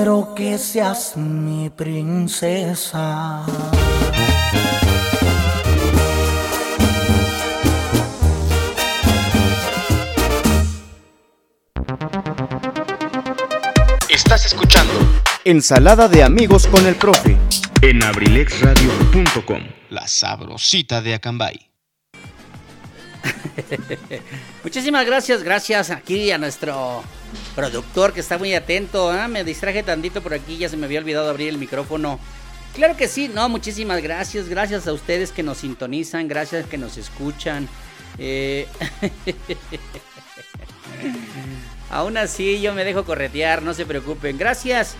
[0.09, 3.44] Quiero que seas mi princesa.
[14.09, 14.94] Estás escuchando
[15.44, 17.36] Ensalada de amigos con el profe.
[17.82, 19.60] en abrilexradio.com.
[19.90, 21.68] La sabrosita de Acambay.
[24.64, 27.02] Muchísimas gracias, gracias aquí a nuestro
[27.55, 29.10] productor que está muy atento.
[29.10, 32.18] Ah, Me distraje tantito por aquí, ya se me había olvidado abrir el micrófono.
[32.74, 36.96] Claro que sí, no, muchísimas gracias, gracias a ustedes que nos sintonizan, gracias que nos
[36.96, 37.68] escuchan.
[38.18, 38.66] Eh,
[41.90, 44.36] Aún así yo me dejo corretear, no se preocupen.
[44.36, 44.94] Gracias.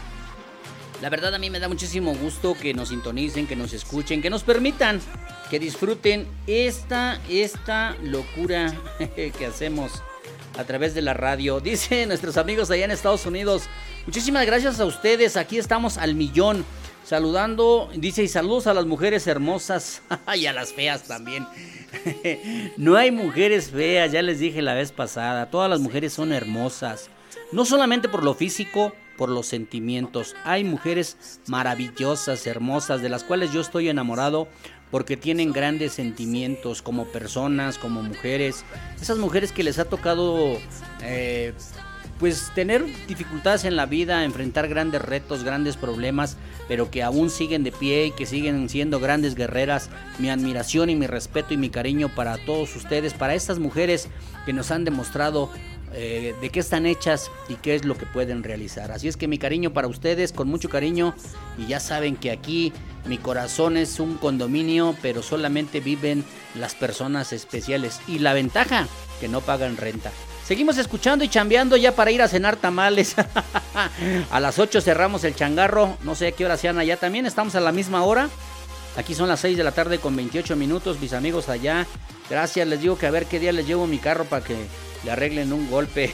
[1.01, 4.31] La verdad a mí me da muchísimo gusto que nos sintonicen, que nos escuchen, que
[4.31, 5.01] nos permitan
[5.49, 8.75] que disfruten esta, esta locura
[9.17, 10.03] que hacemos
[10.59, 11.61] a través de la radio.
[11.69, 13.65] Dice nuestros amigos allá en Estados Unidos,
[14.07, 16.65] muchísimas gracias a ustedes, aquí estamos al millón.
[17.05, 20.03] Saludando, dice, y saludos a las mujeres hermosas
[20.37, 21.47] y a las feas también.
[22.77, 27.09] no hay mujeres feas, ya les dije la vez pasada, todas las mujeres son hermosas.
[27.51, 30.35] No solamente por lo físico, por los sentimientos.
[30.45, 34.49] Hay mujeres maravillosas, hermosas, de las cuales yo estoy enamorado
[34.91, 38.65] porque tienen grandes sentimientos como personas, como mujeres.
[39.03, 40.57] Esas mujeres que les ha tocado
[41.03, 41.53] eh,
[42.19, 46.37] pues tener dificultades en la vida, enfrentar grandes retos, grandes problemas,
[46.67, 49.91] pero que aún siguen de pie y que siguen siendo grandes guerreras.
[50.19, 54.09] Mi admiración y mi respeto y mi cariño para todos ustedes, para estas mujeres
[54.47, 55.51] que nos han demostrado
[55.93, 58.93] eh, de qué están hechas y qué es lo que pueden realizar.
[58.93, 61.15] Así es que mi cariño para ustedes, con mucho cariño,
[61.57, 62.73] y ya saben que aquí
[63.07, 66.25] mi corazón es un condominio, pero solamente viven
[66.55, 68.01] las personas especiales.
[68.07, 68.87] Y la ventaja,
[69.21, 70.13] que no pagan renta.
[70.45, 73.15] Seguimos escuchando y chambeando ya para ir a cenar tamales.
[74.31, 75.99] a las 8 cerramos el changarro.
[76.05, 77.27] No sé a qué hora sean allá también.
[77.27, 78.31] Estamos a la misma hora.
[78.97, 81.01] Aquí son las 6 de la tarde con 28 minutos.
[81.01, 81.87] Mis amigos allá.
[82.31, 82.67] Gracias.
[82.67, 84.57] Les digo que a ver qué día les llevo mi carro para que
[85.05, 86.13] le arreglen un golpe.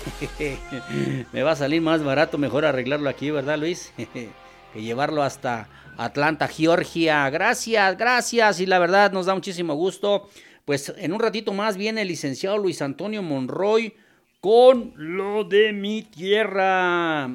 [1.32, 2.39] Me va a salir más barato.
[2.39, 3.93] Mejor arreglarlo aquí, ¿verdad, Luis?
[4.74, 7.28] que llevarlo hasta Atlanta, Georgia.
[7.31, 8.61] Gracias, gracias.
[8.61, 10.28] Y la verdad nos da muchísimo gusto.
[10.65, 13.94] Pues en un ratito más viene el licenciado Luis Antonio Monroy
[14.40, 17.31] con lo de mi tierra.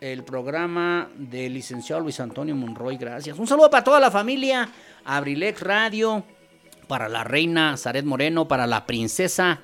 [0.00, 3.38] El programa del licenciado Luis Antonio Monroy, gracias.
[3.38, 4.68] Un saludo para toda la familia,
[5.04, 6.24] Abrilex Radio,
[6.88, 9.60] para la reina Zaret Moreno, para la princesa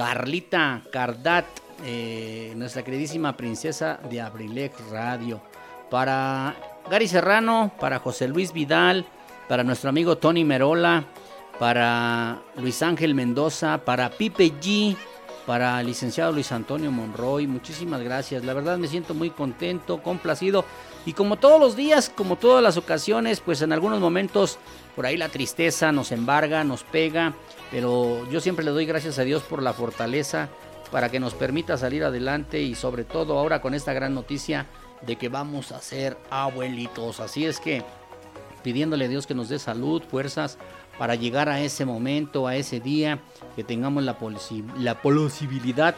[0.00, 1.44] Carlita Cardat,
[1.84, 5.42] eh, nuestra queridísima princesa de Abrilex Radio,
[5.90, 6.56] para
[6.90, 9.04] Gary Serrano, para José Luis Vidal,
[9.46, 11.04] para nuestro amigo Tony Merola,
[11.58, 14.96] para Luis Ángel Mendoza, para Pipe G,
[15.44, 17.46] para licenciado Luis Antonio Monroy.
[17.46, 18.42] Muchísimas gracias.
[18.42, 20.64] La verdad me siento muy contento, complacido.
[21.04, 24.58] Y como todos los días, como todas las ocasiones, pues en algunos momentos
[24.96, 27.34] por ahí la tristeza nos embarga, nos pega.
[27.70, 30.48] Pero yo siempre le doy gracias a Dios por la fortaleza
[30.90, 34.66] para que nos permita salir adelante y sobre todo ahora con esta gran noticia
[35.02, 37.20] de que vamos a ser abuelitos.
[37.20, 37.82] Así es que
[38.62, 40.58] pidiéndole a Dios que nos dé salud, fuerzas
[40.98, 43.20] para llegar a ese momento, a ese día,
[43.56, 44.18] que tengamos la,
[44.78, 45.94] la posibilidad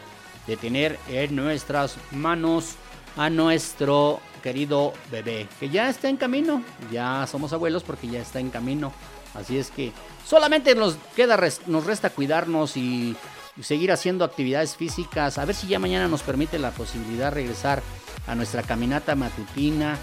[0.47, 2.75] de tener en nuestras manos
[3.17, 8.39] a nuestro querido bebé, que ya está en camino, ya somos abuelos porque ya está
[8.39, 8.91] en camino,
[9.33, 9.91] así es que
[10.25, 13.15] solamente nos queda, nos resta cuidarnos y
[13.61, 17.83] seguir haciendo actividades físicas, a ver si ya mañana nos permite la posibilidad de regresar
[18.27, 19.97] a nuestra caminata matutina,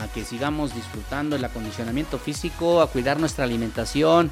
[0.00, 4.30] a que sigamos disfrutando el acondicionamiento físico, a cuidar nuestra alimentación,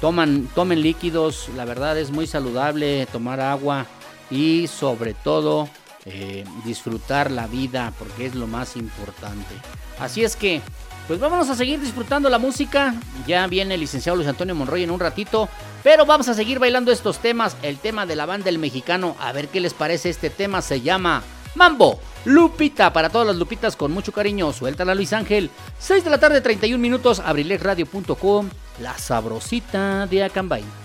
[0.00, 3.86] toman, tomen líquidos, la verdad es muy saludable tomar agua
[4.30, 5.68] y sobre todo
[6.04, 9.54] eh, disfrutar la vida porque es lo más importante.
[9.98, 10.60] Así es que,
[11.08, 12.94] pues vámonos a seguir disfrutando la música.
[13.26, 15.48] Ya viene el licenciado Luis Antonio Monroy en un ratito,
[15.82, 17.56] pero vamos a seguir bailando estos temas.
[17.62, 20.80] El tema de la banda El Mexicano, a ver qué les parece este tema, se
[20.80, 21.22] llama
[21.54, 22.00] Mambo.
[22.24, 25.50] Lupita, para todas las Lupitas con mucho cariño, suéltala Luis Ángel.
[25.78, 28.48] 6 de la tarde, 31 minutos, abrilexradio.com,
[28.80, 30.81] la sabrosita de Acambay.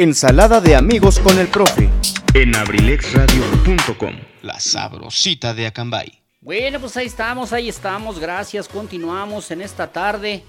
[0.00, 1.90] Ensalada de amigos con el profe.
[2.32, 4.14] en abrilexradio.com.
[4.42, 6.22] La sabrosita de Acambay.
[6.40, 8.20] Bueno, pues ahí estamos, ahí estamos.
[8.20, 8.68] Gracias.
[8.68, 10.44] Continuamos en esta tarde.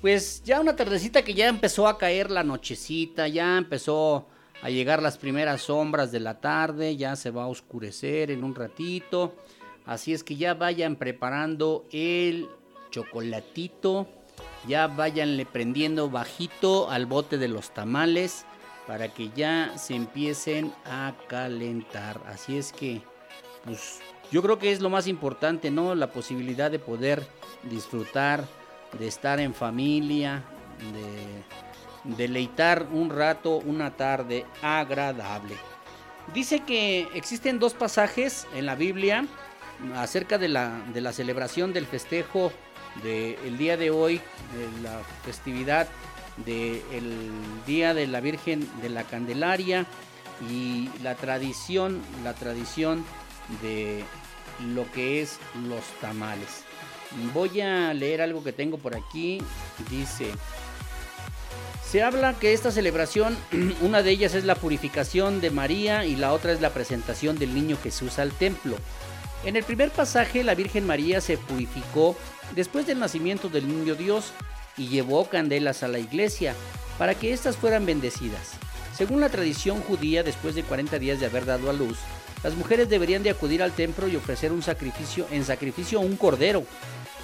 [0.00, 4.26] Pues ya una tardecita que ya empezó a caer la nochecita, ya empezó
[4.62, 8.54] a llegar las primeras sombras de la tarde, ya se va a oscurecer en un
[8.54, 9.36] ratito.
[9.84, 12.48] Así es que ya vayan preparando el
[12.90, 14.08] chocolatito,
[14.66, 18.46] ya váyanle prendiendo bajito al bote de los tamales
[18.86, 22.20] para que ya se empiecen a calentar.
[22.26, 23.02] Así es que,
[23.64, 24.00] pues
[24.30, 25.94] yo creo que es lo más importante, ¿no?
[25.94, 27.26] La posibilidad de poder
[27.62, 28.44] disfrutar,
[28.98, 30.44] de estar en familia,
[30.92, 35.56] de deleitar un rato, una tarde agradable.
[36.32, 39.26] Dice que existen dos pasajes en la Biblia
[39.96, 42.52] acerca de la, de la celebración del festejo
[43.02, 44.20] del día de hoy,
[44.54, 45.88] de la festividad
[46.38, 47.30] del
[47.66, 49.86] Día de la Virgen de la Candelaria
[50.50, 53.04] y la tradición, la tradición
[53.62, 54.04] de
[54.74, 55.38] lo que es
[55.68, 56.64] los tamales.
[57.32, 59.40] Voy a leer algo que tengo por aquí.
[59.90, 60.26] Dice,
[61.88, 63.36] se habla que esta celebración,
[63.80, 67.54] una de ellas es la purificación de María y la otra es la presentación del
[67.54, 68.76] niño Jesús al templo.
[69.44, 72.16] En el primer pasaje, la Virgen María se purificó
[72.56, 74.32] después del nacimiento del niño Dios
[74.76, 76.54] y llevó candelas a la iglesia
[76.98, 78.52] para que éstas fueran bendecidas.
[78.96, 81.98] Según la tradición judía, después de 40 días de haber dado a luz,
[82.44, 86.64] las mujeres deberían de acudir al templo y ofrecer un sacrificio, en sacrificio un cordero,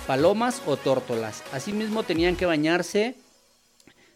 [0.06, 1.44] palomas o tórtolas.
[1.52, 3.14] Asimismo tenían que bañarse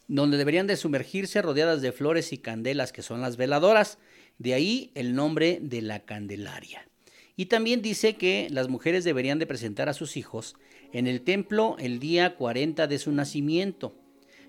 [0.09, 3.99] donde deberían de sumergirse rodeadas de flores y candelas que son las veladoras.
[4.39, 6.89] De ahí el nombre de la Candelaria.
[7.37, 10.57] Y también dice que las mujeres deberían de presentar a sus hijos
[10.95, 13.95] en el templo el día 40 de su nacimiento.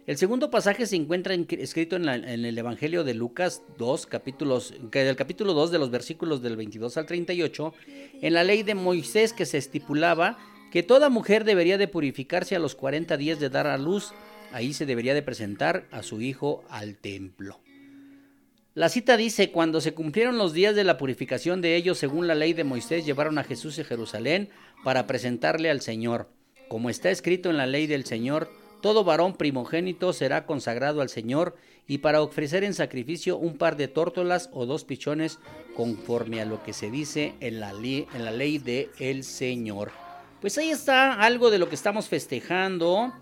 [0.08, 4.06] El segundo pasaje se encuentra en- escrito en, la- en el Evangelio de Lucas 2,
[4.06, 7.74] capítulos, del capítulo 2 de los versículos del 22 al 38,
[8.22, 10.38] en la ley de Moisés que se estipulaba
[10.72, 14.14] que toda mujer debería de purificarse a los 40 días de dar a luz,
[14.52, 17.60] ahí se debería de presentar a su hijo al templo.
[18.76, 22.36] La cita dice, cuando se cumplieron los días de la purificación de ellos según la
[22.36, 24.50] ley de Moisés, llevaron a Jesús a Jerusalén
[24.84, 26.28] para presentarle al Señor.
[26.68, 31.56] Como está escrito en la ley del Señor, todo varón primogénito será consagrado al Señor
[31.88, 35.40] y para ofrecer en sacrificio un par de tórtolas o dos pichones
[35.74, 39.94] conforme a lo que se dice en la, ley, en de el Señor.
[40.42, 43.14] Pues ahí está algo de lo que estamos festejando,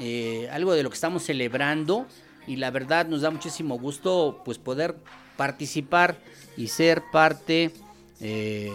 [0.00, 2.08] eh, algo de lo que estamos celebrando
[2.46, 4.96] y la verdad nos da muchísimo gusto pues poder
[5.36, 6.16] participar
[6.56, 7.72] y ser parte
[8.20, 8.72] eh,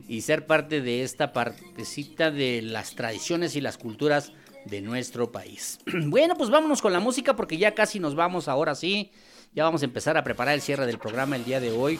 [0.08, 4.32] y ser parte de esta partecita de las tradiciones y las culturas
[4.66, 5.80] de nuestro país.
[6.08, 9.12] bueno, pues vámonos con la música porque ya casi nos vamos ahora sí.
[9.54, 12.00] Ya vamos a empezar a preparar el cierre del programa el día de hoy,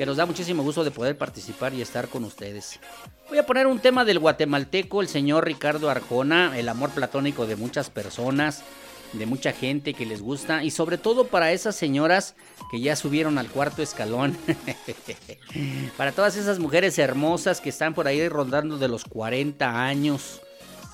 [0.00, 2.80] que nos da muchísimo gusto de poder participar y estar con ustedes.
[3.28, 7.54] Voy a poner un tema del guatemalteco, el señor Ricardo Arjona, el amor platónico de
[7.56, 8.62] muchas personas
[9.12, 12.34] de mucha gente que les gusta y sobre todo para esas señoras
[12.70, 14.38] que ya subieron al cuarto escalón.
[15.98, 20.40] para todas esas mujeres hermosas que están por ahí rondando de los 40 años.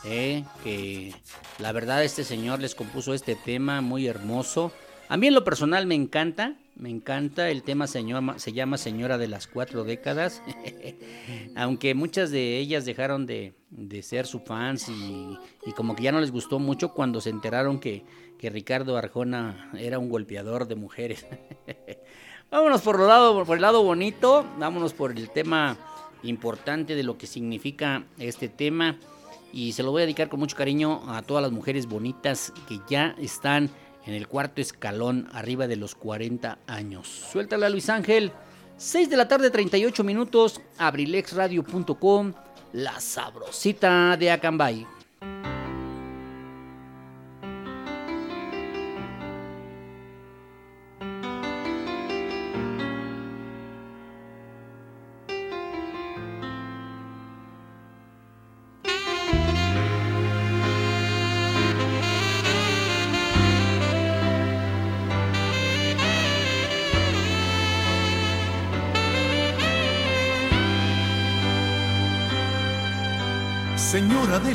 [0.05, 1.15] eh, que
[1.61, 4.73] la verdad este señor les compuso este tema muy hermoso.
[5.09, 7.51] A mí en lo personal me encanta, me encanta.
[7.51, 10.43] El tema señor, se llama Señora de las Cuatro Décadas,
[11.57, 15.37] aunque muchas de ellas dejaron de, de ser su fans y,
[15.67, 18.05] y, como que ya no les gustó mucho cuando se enteraron que,
[18.39, 21.27] que Ricardo Arjona era un golpeador de mujeres.
[22.51, 25.77] vámonos por, lo lado, por el lado bonito, vámonos por el tema
[26.23, 28.99] importante de lo que significa este tema.
[29.53, 32.79] Y se lo voy a dedicar con mucho cariño a todas las mujeres bonitas que
[32.91, 33.71] ya están
[34.07, 37.09] en el cuarto escalón arriba de los 40 años.
[37.31, 38.33] Suéltala Luis Ángel.
[38.79, 42.35] 6 de la tarde 38 minutos, abrilexradio.com,
[42.75, 44.87] la sabrosita de Acambay.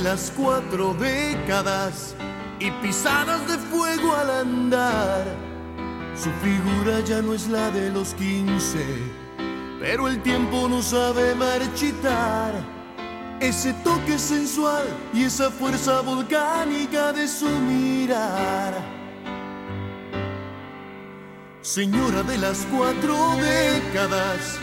[0.03, 2.15] Las cuatro décadas
[2.59, 5.25] y pisadas de fuego al andar.
[6.15, 8.85] Su figura ya no es la de los quince,
[9.79, 12.53] pero el tiempo no sabe marchitar.
[13.39, 18.73] Ese toque sensual y esa fuerza volcánica de su mirar.
[21.61, 24.59] Señora de las cuatro décadas,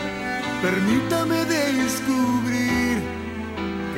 [0.61, 2.68] permítame descubrir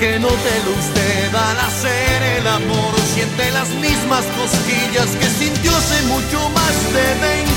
[0.00, 5.76] Porque no te lo usted al hacer el amor, siente las mismas cosquillas que sintió
[5.76, 7.52] hace mucho más de 20.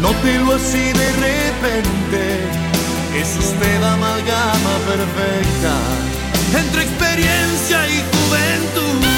[0.00, 2.46] Nótelo así de repente,
[3.12, 5.74] es usted amalgama perfecta
[6.56, 9.17] entre experiencia y juventud.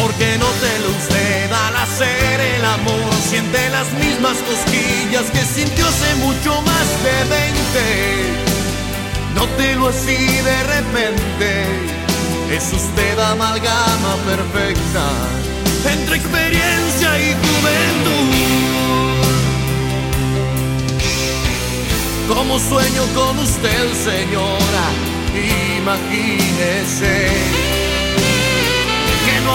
[0.00, 3.12] porque no te lo usted al hacer el amor.
[3.28, 8.48] Siente las mismas cosquillas que sintió hace mucho más de 20
[9.38, 11.64] Nótelo así de repente,
[12.50, 15.10] es usted amalgama perfecta
[15.92, 18.38] entre experiencia y juventud.
[22.26, 24.86] Como sueño con usted, señora,
[25.78, 27.67] imagínese.
[27.67, 27.67] no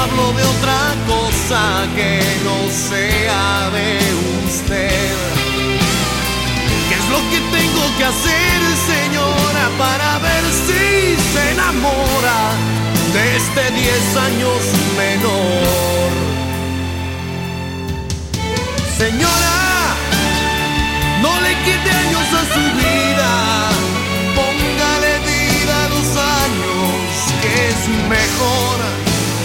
[0.04, 1.62] hablo de otra cosa
[1.96, 2.58] que no
[2.90, 3.88] sea de
[4.46, 5.16] usted.
[6.88, 8.60] ¿Qué es lo que tengo que hacer,
[8.92, 12.40] señora, para ver si se enamora
[13.16, 14.60] de este 10 años
[14.98, 16.12] menor?
[18.98, 19.58] Señora,
[21.22, 23.32] no le quite años a su vida,
[24.38, 26.08] póngale vida a los
[26.42, 27.02] años,
[27.42, 29.03] que es mejor.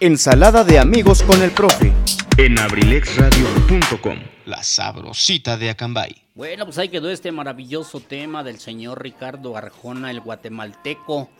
[0.00, 1.90] Ensalada de amigos con el profe.
[2.36, 4.18] en abrilexradio.com.
[4.44, 6.14] La sabrosita de Acambay.
[6.34, 11.30] Bueno, pues ahí quedó este maravilloso tema del señor Ricardo Arjona, el guatemalteco.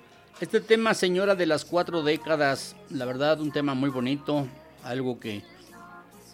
[0.41, 4.47] Este tema, señora, de las cuatro décadas, la verdad, un tema muy bonito,
[4.85, 5.43] algo que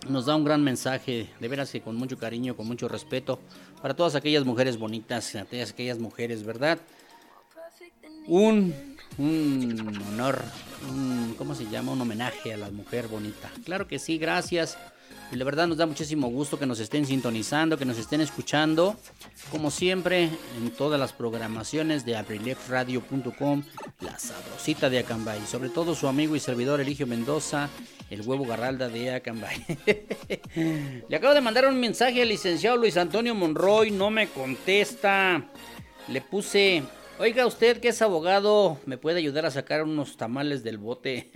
[0.09, 3.41] nos da un gran mensaje, de veras que con mucho cariño, con mucho respeto,
[3.81, 6.79] para todas aquellas mujeres bonitas, aquellas, aquellas mujeres, ¿verdad?
[8.29, 8.73] Un,
[9.19, 10.41] un honor,
[11.39, 11.93] ¿cómo se llama?
[11.93, 13.51] Un homenaje a la mujer bonita.
[13.65, 14.79] Claro que sí, gracias.
[15.33, 18.97] Y la verdad nos da muchísimo gusto que nos estén sintonizando, que nos estén escuchando.
[19.51, 20.25] Como siempre,
[20.59, 23.63] en todas las programaciones de abrilexradio.com,
[24.01, 25.41] la sabrosita de Acambay.
[25.47, 27.71] Sobre todo su amigo y servidor Eligio Mendoza,
[28.11, 29.65] el huevo garralda de Acambay.
[31.09, 35.47] Le acabo de mandar un mensaje al licenciado Luis Antonio Monroy, no me contesta.
[36.09, 36.83] Le puse,
[37.23, 41.31] oiga usted que es abogado, ¿me puede ayudar a sacar unos tamales del bote?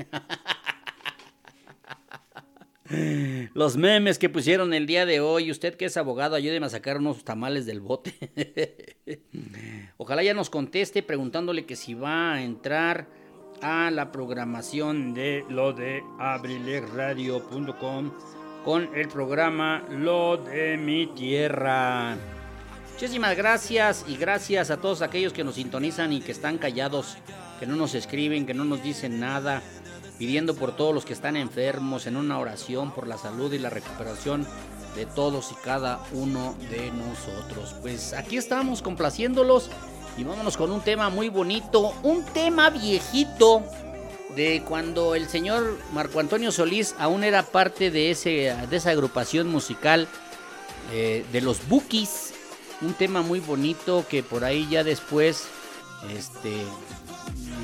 [3.54, 5.48] Los memes que pusieron el día de hoy.
[5.50, 8.14] Usted que es abogado, ayúdeme a sacar unos tamales del bote.
[9.96, 13.06] Ojalá ya nos conteste preguntándole que si va a entrar
[13.62, 18.12] a la programación de lo de abrilexradio.com
[18.64, 22.35] con el programa Lo de mi tierra.
[22.96, 27.18] Muchísimas gracias y gracias a todos aquellos que nos sintonizan y que están callados,
[27.60, 29.62] que no nos escriben, que no nos dicen nada
[30.18, 33.68] pidiendo por todos los que están enfermos en una oración por la salud y la
[33.68, 34.46] recuperación
[34.94, 37.74] de todos y cada uno de nosotros.
[37.82, 39.68] Pues aquí estamos complaciéndolos
[40.16, 43.62] y vámonos con un tema muy bonito, un tema viejito
[44.34, 50.08] de cuando el señor Marco Antonio Solís aún era parte de, ese, esa agrupación musical
[50.94, 52.32] eh, de los Bookies.
[52.82, 55.48] Un tema muy bonito que por ahí ya después
[56.14, 56.62] este,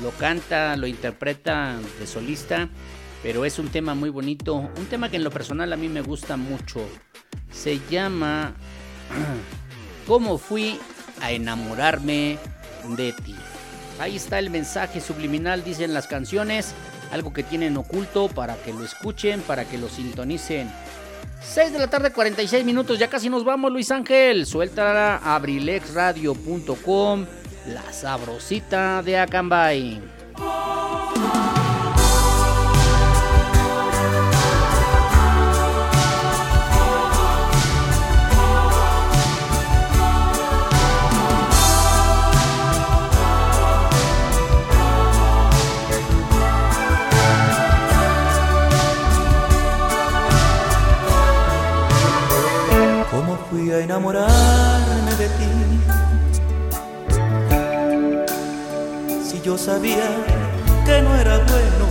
[0.01, 2.69] lo canta, lo interpreta de solista,
[3.21, 6.01] pero es un tema muy bonito, un tema que en lo personal a mí me
[6.01, 6.87] gusta mucho.
[7.51, 8.55] Se llama
[10.07, 10.79] ¿Cómo fui
[11.21, 12.37] a enamorarme
[12.97, 13.35] de ti?
[13.99, 16.73] Ahí está el mensaje subliminal, dicen las canciones,
[17.11, 20.69] algo que tienen oculto para que lo escuchen, para que lo sintonicen.
[21.43, 24.45] 6 de la tarde, 46 minutos, ya casi nos vamos, Luis Ángel.
[24.45, 27.25] Suelta a abrilexradio.com
[27.65, 30.01] la sabrosita de Acambay.
[53.53, 55.51] fui a enamorarme de ti.
[59.27, 60.09] Si yo sabía
[60.85, 61.85] que no era bueno,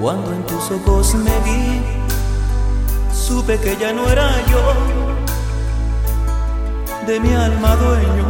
[0.00, 1.82] cuando en tus ojos me vi,
[3.12, 4.62] supe que ya no era yo,
[7.08, 8.26] de mi alma dueño.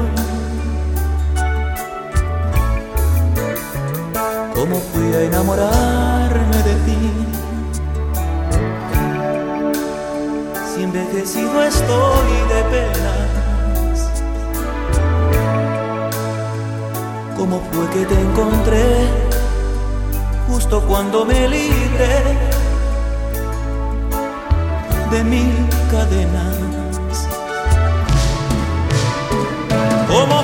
[4.55, 6.44] ¿Cómo fui a enamorarme?
[10.97, 14.11] Envejecido estoy de penas,
[17.37, 19.09] cómo fue que te encontré
[20.47, 22.23] justo cuando me libré
[25.11, 26.55] de mil cadenas.
[30.07, 30.43] ¿Cómo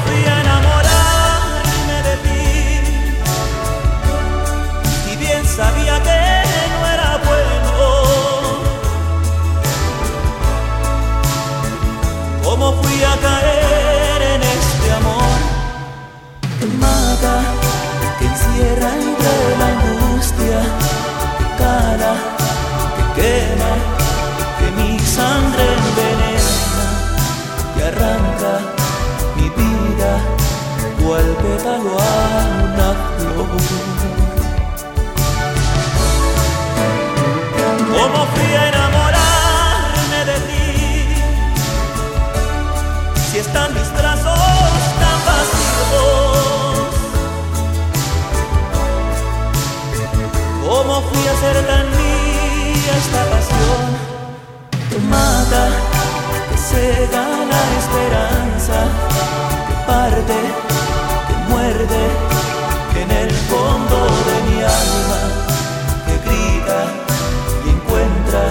[57.90, 59.10] esperanza?
[59.90, 60.38] parte,
[61.26, 62.02] que muerde
[63.02, 63.96] en el fondo
[64.26, 65.20] de mi alma,
[66.06, 66.80] que grita
[67.66, 68.44] y encuentra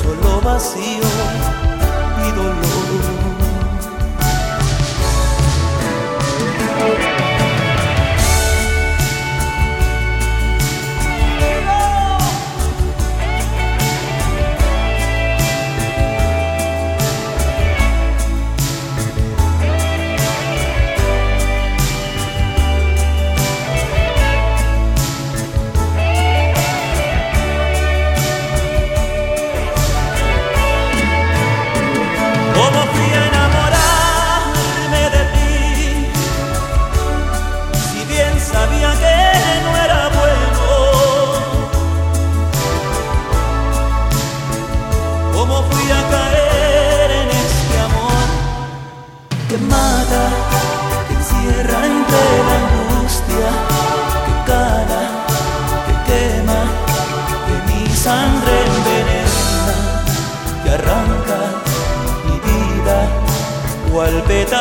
[0.00, 1.04] solo vacío
[2.26, 2.83] y dolor.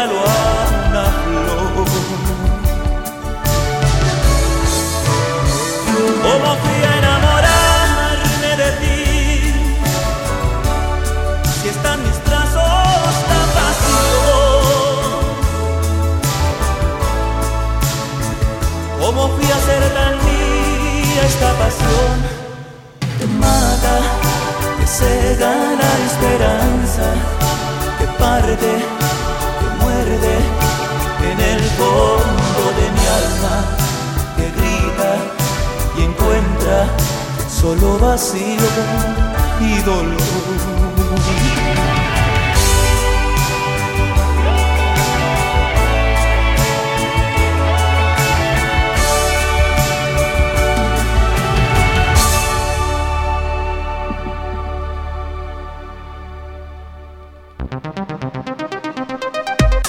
[0.08, 0.54] Flor.
[6.24, 9.00] ¿Cómo fui a enamorarme de ti?
[11.62, 14.66] Si están mis brazos tan vacíos.
[19.00, 22.16] ¿Cómo fui a hacer tan mía esta pasión
[23.20, 23.96] que mata,
[24.80, 27.06] que cega la esperanza?
[27.98, 28.72] que parte,
[37.49, 38.57] solo vacío
[39.61, 40.18] y dolor.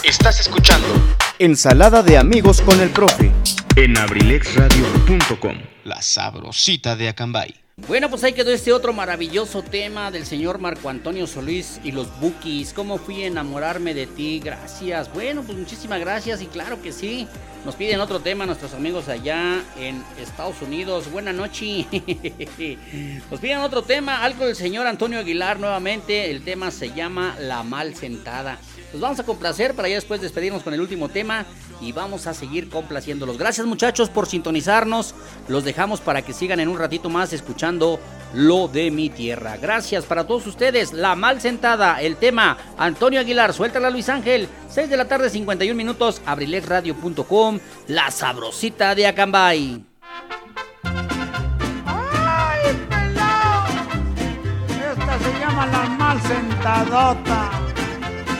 [0.04, 0.86] Estás escuchando
[1.38, 3.32] Ensalada de amigos con el profe.
[3.76, 5.73] en abrilexradio.com.
[6.02, 7.54] Sabrosita de Acambay.
[7.88, 12.08] Bueno, pues ahí quedó este otro maravilloso tema del señor Marco Antonio Solís y los
[12.20, 12.72] Bookies.
[12.72, 14.40] ¿Cómo fui a enamorarme de ti?
[14.42, 15.12] Gracias.
[15.12, 17.26] Bueno, pues muchísimas gracias y claro que sí.
[17.64, 21.10] Nos piden otro tema nuestros amigos allá en Estados Unidos.
[21.10, 21.86] Buena noche.
[23.30, 26.30] Nos piden otro tema, algo del señor Antonio Aguilar nuevamente.
[26.30, 28.58] El tema se llama La Mal Sentada.
[28.92, 31.46] Los vamos a complacer para ya después despedirnos con el último tema
[31.80, 33.38] y vamos a seguir complaciéndolos.
[33.38, 35.14] Gracias muchachos por sintonizarnos.
[35.48, 37.98] Los dejamos para que sigan en un ratito más escuchando
[38.34, 39.56] Lo de mi tierra.
[39.56, 40.92] Gracias para todos ustedes.
[40.92, 44.48] La mal sentada, el tema Antonio Aguilar, suéltala Luis Ángel.
[44.68, 49.84] 6 de la tarde 51 minutos, abrilexradio.com, la sabrosita de Acambay.
[51.86, 53.66] ¡Ay, pelao!
[54.92, 57.50] Esta se llama la mal sentadota.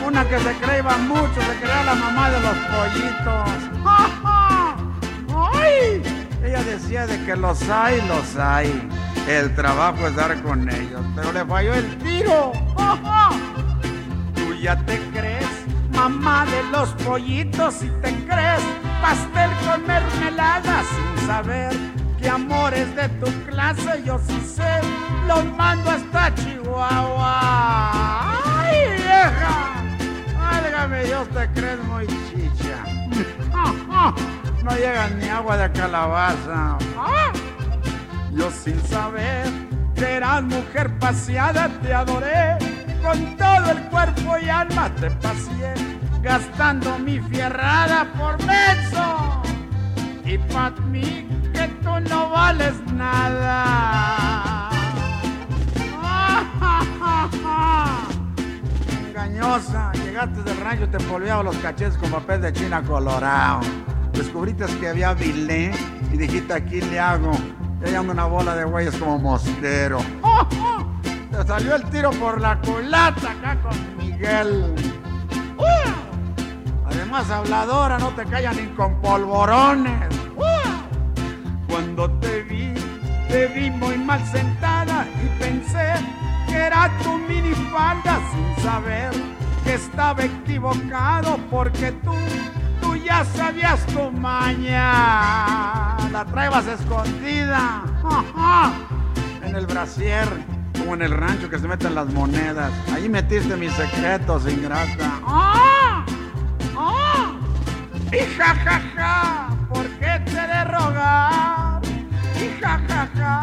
[0.05, 3.49] Una que se creía mucho, se creía la mamá de los pollitos.
[3.85, 4.77] ¡Ja, ja!
[5.53, 6.03] ¡Ay!
[6.45, 8.89] Ella decía de que los hay, los hay.
[9.29, 12.53] El trabajo es dar con ellos, pero le falló el tiro.
[12.77, 13.31] ¡Ja, ja!
[14.35, 15.49] Tú ya te crees
[15.93, 18.61] mamá de los pollitos y te crees
[19.01, 21.73] pastel con mermelada sin saber
[22.21, 24.81] que amores de tu clase yo sí sé,
[25.27, 27.41] los mando hasta Chihuahua.
[28.61, 29.73] ¡Ay, vieja!
[30.37, 32.85] Válgame Dios, te crees muy chicha.
[34.65, 36.79] No llega ni agua de calabaza.
[36.97, 37.31] Ah.
[38.37, 39.47] Yo sin saber
[39.95, 42.59] que eras mujer paseada te adoré,
[43.01, 45.75] con todo el cuerpo y alma te paseé,
[46.21, 49.41] gastando mi fierrada por beso.
[50.25, 54.65] Y pa' mí que tú no vales nada.
[59.09, 63.61] Engañosa, llegaste del rancho, te polveaba los cachetes con papel de China colorado.
[64.13, 65.71] Descubriste que había vilé
[66.13, 67.31] y dijiste aquí le hago.
[67.93, 69.99] Ando una bola de güeyes como mosquero.
[71.31, 74.75] Te salió el tiro por la culata acá con Miguel.
[76.85, 80.09] Además, habladora, no te callan ni con polvorones.
[81.69, 82.75] Cuando te vi,
[83.29, 85.93] te vi muy mal sentada y pensé
[86.49, 89.11] que era tu minifalda sin saber
[89.63, 92.15] que estaba equivocado porque tú
[93.05, 95.97] ya sabías tu maña.
[96.11, 97.83] La traebas escondida
[99.43, 100.27] en el brasier,
[100.79, 102.73] como en el rancho que se meten las monedas.
[102.93, 105.21] Ahí metiste mis secretos, ingrata.
[105.27, 106.05] ¡Ah!
[106.77, 107.33] ¡Ah!
[108.13, 111.83] Y ja, ja, ja, ¿por qué te de rogar?
[112.37, 113.41] Y ja, ja, ja,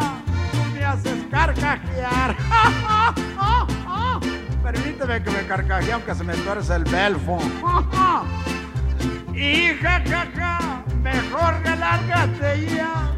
[0.52, 2.36] tú me haces carcajear.
[2.48, 4.20] Ja, ja, ja, ja.
[4.62, 7.38] Permíteme que me carcajee aunque se me tuerce el belfo.
[9.34, 9.38] Ja, ja.
[9.38, 13.12] Y ja, ja, ja, mejor relárgate ya.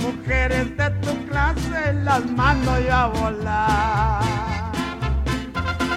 [0.00, 4.22] Mujeres de tu clase las mando yo a volar.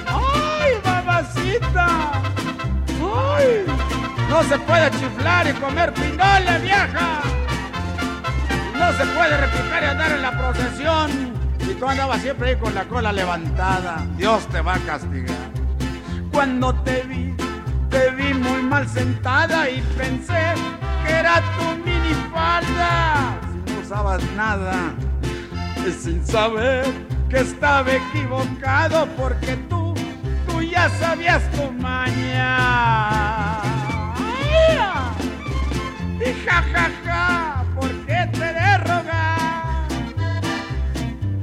[0.08, 2.12] ¡Ay, mamacita!
[3.38, 3.66] ¡Ay!
[4.30, 7.22] No se puede chiflar y comer pinole, vieja.
[8.78, 11.12] No se puede repicar y andar en la procesión.
[11.70, 14.06] Y tú andabas siempre ahí con la cola levantada.
[14.18, 15.36] Dios te va a castigar.
[16.32, 17.36] Cuando te vi,
[17.90, 20.54] te vi muy mal sentada y pensé
[21.06, 23.40] que era tu minifalda.
[23.52, 24.94] Si no usabas nada,
[25.86, 26.86] y sin saber
[27.30, 29.94] que estaba equivocado porque tú,
[30.48, 33.62] tú ya sabías tu maña.
[36.20, 39.88] Y ja, ja, ja, ¿por qué te de rogar?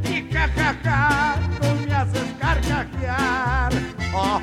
[0.05, 3.73] Y ja, ja, ja, tú me haces carcajear.
[4.13, 4.41] Oh,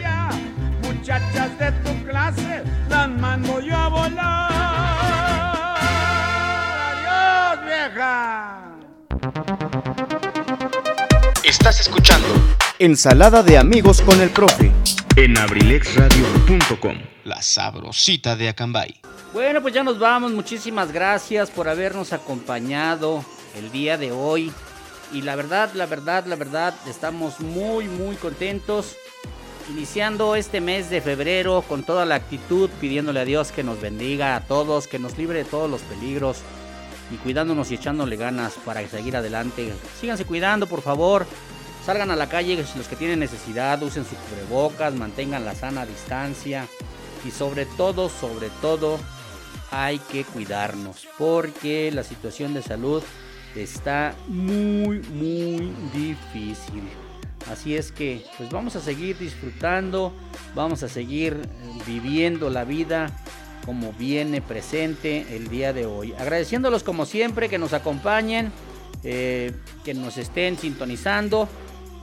[0.00, 0.30] ya.
[0.82, 4.50] Muchachas de tu clase, las mando yo a volar.
[6.92, 8.62] Adiós, vieja.
[11.44, 12.28] Estás escuchando
[12.78, 14.72] Ensalada de amigos con el profe.
[15.16, 16.96] en abrilexradio.com.
[17.24, 18.94] La sabrosita de Acambay.
[19.34, 20.32] Bueno, pues ya nos vamos.
[20.32, 23.24] Muchísimas gracias por habernos acompañado
[23.56, 24.50] el día de hoy.
[25.12, 28.96] Y la verdad, la verdad, la verdad, estamos muy, muy contentos.
[29.68, 34.34] Iniciando este mes de febrero con toda la actitud, pidiéndole a Dios que nos bendiga
[34.34, 36.38] a todos, que nos libre de todos los peligros
[37.12, 39.72] y cuidándonos y echándole ganas para seguir adelante.
[40.00, 41.26] Síganse cuidando, por favor.
[41.84, 46.66] Salgan a la calle los que tienen necesidad, usen sus cubrebocas, mantengan la sana distancia
[47.24, 48.98] y sobre todo, sobre todo,
[49.70, 53.02] hay que cuidarnos porque la situación de salud
[53.54, 56.82] está muy, muy difícil.
[57.48, 60.12] Así es que, pues vamos a seguir disfrutando,
[60.54, 63.16] vamos a seguir eh, viviendo la vida
[63.64, 66.12] como viene presente el día de hoy.
[66.18, 68.52] Agradeciéndolos como siempre que nos acompañen,
[69.04, 69.52] eh,
[69.84, 71.48] que nos estén sintonizando.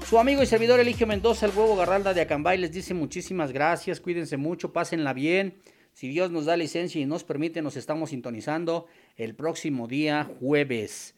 [0.08, 4.00] Su amigo y servidor Eligio Mendoza, el huevo Garralda de Acambay, les dice muchísimas gracias,
[4.00, 5.56] cuídense mucho, pásenla bien.
[5.94, 8.86] Si Dios nos da licencia y nos permite, nos estamos sintonizando
[9.16, 11.16] el próximo día jueves.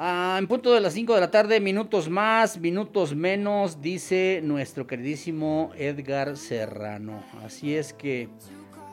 [0.00, 4.86] Ah, en punto de las 5 de la tarde, minutos más, minutos menos, dice nuestro
[4.86, 7.20] queridísimo Edgar Serrano.
[7.44, 8.28] Así es que,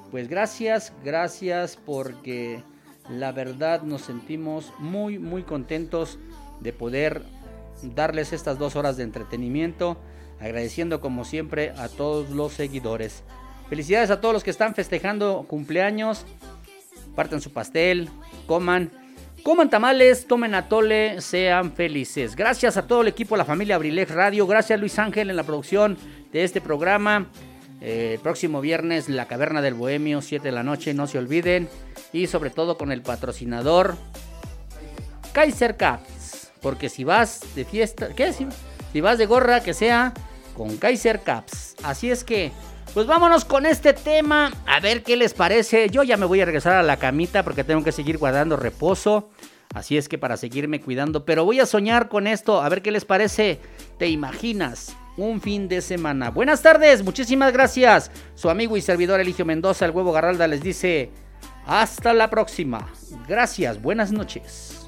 [0.09, 2.63] pues gracias, gracias porque
[3.07, 6.17] la verdad nos sentimos muy, muy contentos
[6.61, 7.21] de poder
[7.93, 9.99] darles estas dos horas de entretenimiento,
[10.39, 13.23] agradeciendo como siempre a todos los seguidores.
[13.69, 16.25] Felicidades a todos los que están festejando cumpleaños,
[17.15, 18.09] partan su pastel,
[18.47, 19.04] coman.
[19.45, 22.35] Coman tamales, tomen atole, sean felices.
[22.35, 24.47] Gracias a todo el equipo, la familia Abrilex Radio.
[24.47, 25.99] Gracias a Luis Ángel en la producción
[26.31, 27.27] de este programa.
[27.79, 31.69] Eh, el próximo viernes, La Caverna del Bohemio, 7 de la noche, no se olviden.
[32.11, 33.97] Y sobre todo con el patrocinador
[35.31, 36.49] Kaiser Caps.
[36.59, 38.33] Porque si vas de fiesta, ¿qué?
[38.33, 38.47] Si,
[38.93, 40.11] si vas de gorra, que sea
[40.55, 41.75] con Kaiser Caps.
[41.83, 42.51] Así es que
[42.95, 45.89] pues vámonos con este tema, a ver qué les parece.
[45.89, 49.29] Yo ya me voy a regresar a la camita porque tengo que seguir guardando reposo.
[49.73, 52.91] Así es que para seguirme cuidando, pero voy a soñar con esto, a ver qué
[52.91, 53.59] les parece.
[53.99, 54.95] ¿Te imaginas?
[55.17, 56.29] Un fin de semana.
[56.29, 58.11] Buenas tardes, muchísimas gracias.
[58.33, 61.09] Su amigo y servidor Eligio Mendoza, el huevo Garralda, les dice
[61.67, 62.87] hasta la próxima.
[63.27, 64.87] Gracias, buenas noches.